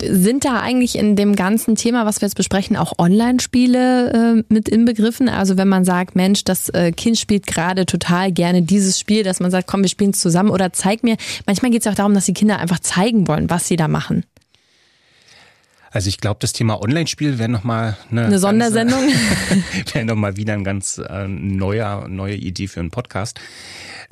Sind 0.02 0.44
da 0.44 0.60
eigentlich 0.60 0.96
in 0.96 1.16
dem 1.16 1.34
ganzen 1.36 1.74
Thema, 1.74 2.06
was 2.06 2.20
wir 2.20 2.26
jetzt 2.26 2.36
besprechen, 2.36 2.76
auch 2.76 2.98
Online-Spiele 2.98 4.12
äh, 4.38 4.44
mit 4.52 4.68
inbegriffen? 4.68 5.28
Also 5.28 5.56
wenn 5.56 5.68
man 5.68 5.84
sagt, 5.84 6.16
Mensch, 6.16 6.44
das 6.44 6.68
äh, 6.70 6.92
Kind 6.92 7.18
spielt 7.18 7.46
gerade 7.46 7.86
total 7.86 8.32
gerne 8.32 8.62
dieses 8.62 8.98
Spiel, 8.98 9.22
dass 9.22 9.40
man 9.40 9.50
sagt, 9.50 9.66
komm, 9.66 9.82
wir 9.82 9.88
spielen 9.88 10.10
es 10.10 10.20
zusammen 10.20 10.50
oder 10.50 10.72
zeig 10.72 11.02
mir. 11.02 11.16
Manchmal 11.46 11.70
geht 11.70 11.80
es 11.80 11.84
ja 11.86 11.92
auch 11.92 11.96
darum, 11.96 12.14
dass 12.14 12.26
die 12.26 12.34
Kinder 12.34 12.58
einfach 12.58 12.80
zeigen 12.80 13.28
wollen, 13.28 13.50
was 13.50 13.68
sie 13.68 13.76
da 13.76 13.88
machen. 13.88 14.24
Also 15.90 16.08
ich 16.08 16.18
glaube, 16.18 16.38
das 16.40 16.52
Thema 16.52 16.80
Online-Spiel 16.80 17.38
wäre 17.38 17.48
nochmal 17.48 17.96
eine, 18.10 18.26
eine 18.26 18.38
Sondersendung. 18.38 19.00
wäre 19.92 20.04
nochmal 20.04 20.36
wieder 20.36 20.52
ein 20.52 20.64
ganz 20.64 20.98
äh, 20.98 21.26
neuer, 21.26 22.08
neue 22.08 22.36
Idee 22.36 22.68
für 22.68 22.80
einen 22.80 22.90
Podcast. 22.90 23.40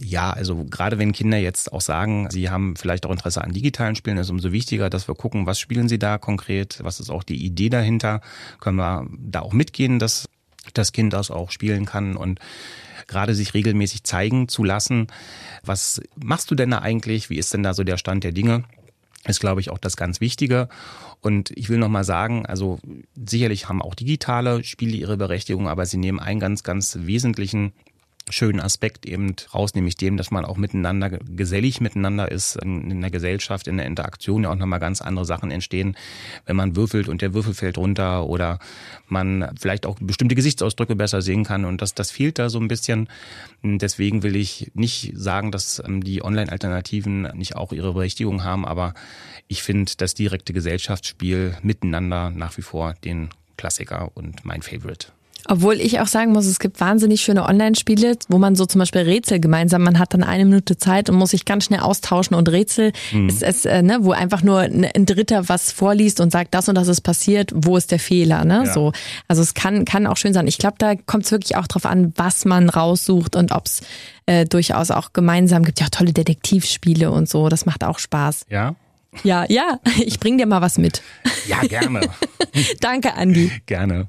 Ja, 0.00 0.30
also 0.30 0.64
gerade 0.64 0.98
wenn 0.98 1.12
Kinder 1.12 1.38
jetzt 1.38 1.72
auch 1.72 1.80
sagen, 1.80 2.28
sie 2.30 2.50
haben 2.50 2.76
vielleicht 2.76 3.06
auch 3.06 3.10
Interesse 3.10 3.42
an 3.42 3.52
digitalen 3.52 3.96
Spielen, 3.96 4.18
ist 4.18 4.30
umso 4.30 4.52
wichtiger, 4.52 4.90
dass 4.90 5.08
wir 5.08 5.14
gucken, 5.14 5.46
was 5.46 5.58
spielen 5.58 5.88
sie 5.88 5.98
da 5.98 6.18
konkret, 6.18 6.78
was 6.82 7.00
ist 7.00 7.10
auch 7.10 7.22
die 7.22 7.44
Idee 7.44 7.68
dahinter, 7.68 8.20
können 8.60 8.76
wir 8.76 9.06
da 9.18 9.40
auch 9.40 9.52
mitgehen, 9.52 9.98
dass 9.98 10.28
das 10.74 10.92
Kind 10.92 11.12
das 11.12 11.30
auch 11.30 11.50
spielen 11.50 11.86
kann 11.86 12.16
und 12.16 12.40
gerade 13.06 13.34
sich 13.34 13.54
regelmäßig 13.54 14.04
zeigen 14.04 14.48
zu 14.48 14.64
lassen. 14.64 15.06
Was 15.62 16.00
machst 16.16 16.50
du 16.50 16.54
denn 16.54 16.70
da 16.70 16.80
eigentlich? 16.80 17.30
Wie 17.30 17.38
ist 17.38 17.54
denn 17.54 17.62
da 17.62 17.72
so 17.72 17.84
der 17.84 17.98
Stand 17.98 18.24
der 18.24 18.32
Dinge? 18.32 18.64
Ist, 19.26 19.40
glaube 19.40 19.60
ich, 19.60 19.70
auch 19.70 19.78
das 19.78 19.96
ganz 19.96 20.20
Wichtige. 20.20 20.68
Und 21.20 21.50
ich 21.50 21.68
will 21.68 21.78
nochmal 21.78 22.04
sagen, 22.04 22.46
also 22.46 22.78
sicherlich 23.14 23.68
haben 23.68 23.82
auch 23.82 23.94
digitale 23.94 24.62
Spiele 24.64 24.96
ihre 24.96 25.16
Berechtigung, 25.16 25.68
aber 25.68 25.86
sie 25.86 25.96
nehmen 25.96 26.20
einen 26.20 26.40
ganz, 26.40 26.62
ganz 26.62 26.98
wesentlichen 27.02 27.72
schönen 28.28 28.60
Aspekt 28.60 29.06
eben 29.06 29.36
raus, 29.54 29.74
nämlich 29.74 29.96
dem, 29.96 30.16
dass 30.16 30.30
man 30.30 30.44
auch 30.44 30.56
miteinander 30.56 31.10
gesellig 31.10 31.80
miteinander 31.80 32.30
ist, 32.30 32.56
in 32.56 33.00
der 33.00 33.10
Gesellschaft, 33.10 33.68
in 33.68 33.76
der 33.76 33.86
Interaktion 33.86 34.42
ja 34.42 34.50
auch 34.50 34.56
nochmal 34.56 34.80
ganz 34.80 35.00
andere 35.00 35.24
Sachen 35.24 35.50
entstehen, 35.50 35.96
wenn 36.44 36.56
man 36.56 36.74
würfelt 36.74 37.08
und 37.08 37.22
der 37.22 37.34
Würfel 37.34 37.54
fällt 37.54 37.78
runter 37.78 38.26
oder 38.26 38.58
man 39.08 39.52
vielleicht 39.58 39.86
auch 39.86 39.96
bestimmte 40.00 40.34
Gesichtsausdrücke 40.34 40.96
besser 40.96 41.22
sehen 41.22 41.44
kann 41.44 41.64
und 41.64 41.80
das, 41.80 41.94
das 41.94 42.10
fehlt 42.10 42.38
da 42.38 42.50
so 42.50 42.58
ein 42.58 42.68
bisschen. 42.68 43.08
Deswegen 43.62 44.22
will 44.24 44.34
ich 44.34 44.72
nicht 44.74 45.12
sagen, 45.14 45.52
dass 45.52 45.82
ähm, 45.84 46.02
die 46.02 46.24
Online-Alternativen 46.24 47.22
nicht 47.34 47.54
auch 47.54 47.72
ihre 47.72 47.92
Berechtigung 47.92 48.42
haben, 48.42 48.64
aber 48.64 48.94
ich 49.46 49.62
finde 49.62 49.92
das 49.96 50.14
direkte 50.14 50.52
Gesellschaftsspiel 50.52 51.56
miteinander 51.62 52.30
nach 52.30 52.56
wie 52.56 52.62
vor 52.62 52.94
den 53.04 53.30
Klassiker 53.56 54.10
und 54.14 54.44
mein 54.44 54.62
Favorite. 54.62 55.08
Obwohl 55.48 55.74
ich 55.80 56.00
auch 56.00 56.06
sagen 56.06 56.32
muss, 56.32 56.46
es 56.46 56.58
gibt 56.58 56.80
wahnsinnig 56.80 57.20
schöne 57.20 57.44
Online-Spiele, 57.44 58.16
wo 58.28 58.38
man 58.38 58.56
so 58.56 58.66
zum 58.66 58.80
Beispiel 58.80 59.02
Rätsel 59.02 59.40
gemeinsam, 59.40 59.82
man 59.82 59.98
hat 59.98 60.14
dann 60.14 60.24
eine 60.24 60.44
Minute 60.44 60.76
Zeit 60.76 61.08
und 61.08 61.16
muss 61.16 61.30
sich 61.30 61.44
ganz 61.44 61.64
schnell 61.64 61.80
austauschen 61.80 62.36
und 62.36 62.48
Rätsel 62.48 62.92
mhm. 63.12 63.28
ist 63.28 63.42
es, 63.42 63.64
äh, 63.64 63.82
ne, 63.82 63.98
wo 64.02 64.12
einfach 64.12 64.42
nur 64.42 64.60
ein 64.60 65.06
Dritter 65.06 65.48
was 65.48 65.72
vorliest 65.72 66.20
und 66.20 66.32
sagt, 66.32 66.54
das 66.54 66.68
und 66.68 66.74
das 66.74 66.88
ist 66.88 67.02
passiert, 67.02 67.52
wo 67.54 67.76
ist 67.76 67.90
der 67.90 67.98
Fehler, 67.98 68.44
ne? 68.44 68.64
Ja. 68.66 68.72
So. 68.72 68.92
Also 69.28 69.42
es 69.42 69.54
kann, 69.54 69.84
kann 69.84 70.06
auch 70.06 70.16
schön 70.16 70.32
sein. 70.32 70.46
Ich 70.46 70.58
glaube, 70.58 70.76
da 70.78 70.94
kommt 70.94 71.24
es 71.24 71.30
wirklich 71.30 71.56
auch 71.56 71.66
drauf 71.66 71.86
an, 71.86 72.12
was 72.16 72.44
man 72.44 72.68
raussucht 72.68 73.36
und 73.36 73.52
ob 73.52 73.66
es 73.66 73.82
äh, 74.26 74.44
durchaus 74.44 74.90
auch 74.90 75.12
gemeinsam 75.12 75.64
gibt 75.64 75.80
ja 75.80 75.88
tolle 75.90 76.12
Detektivspiele 76.12 77.10
und 77.10 77.28
so. 77.28 77.48
Das 77.48 77.66
macht 77.66 77.84
auch 77.84 77.98
Spaß. 77.98 78.46
Ja. 78.50 78.74
Ja, 79.24 79.44
ja, 79.48 79.78
ich 80.04 80.20
bring 80.20 80.38
dir 80.38 80.46
mal 80.46 80.60
was 80.60 80.78
mit. 80.78 81.02
Ja, 81.46 81.60
gerne. 81.60 82.00
Danke, 82.80 83.14
Andi. 83.14 83.50
Gerne. 83.66 84.08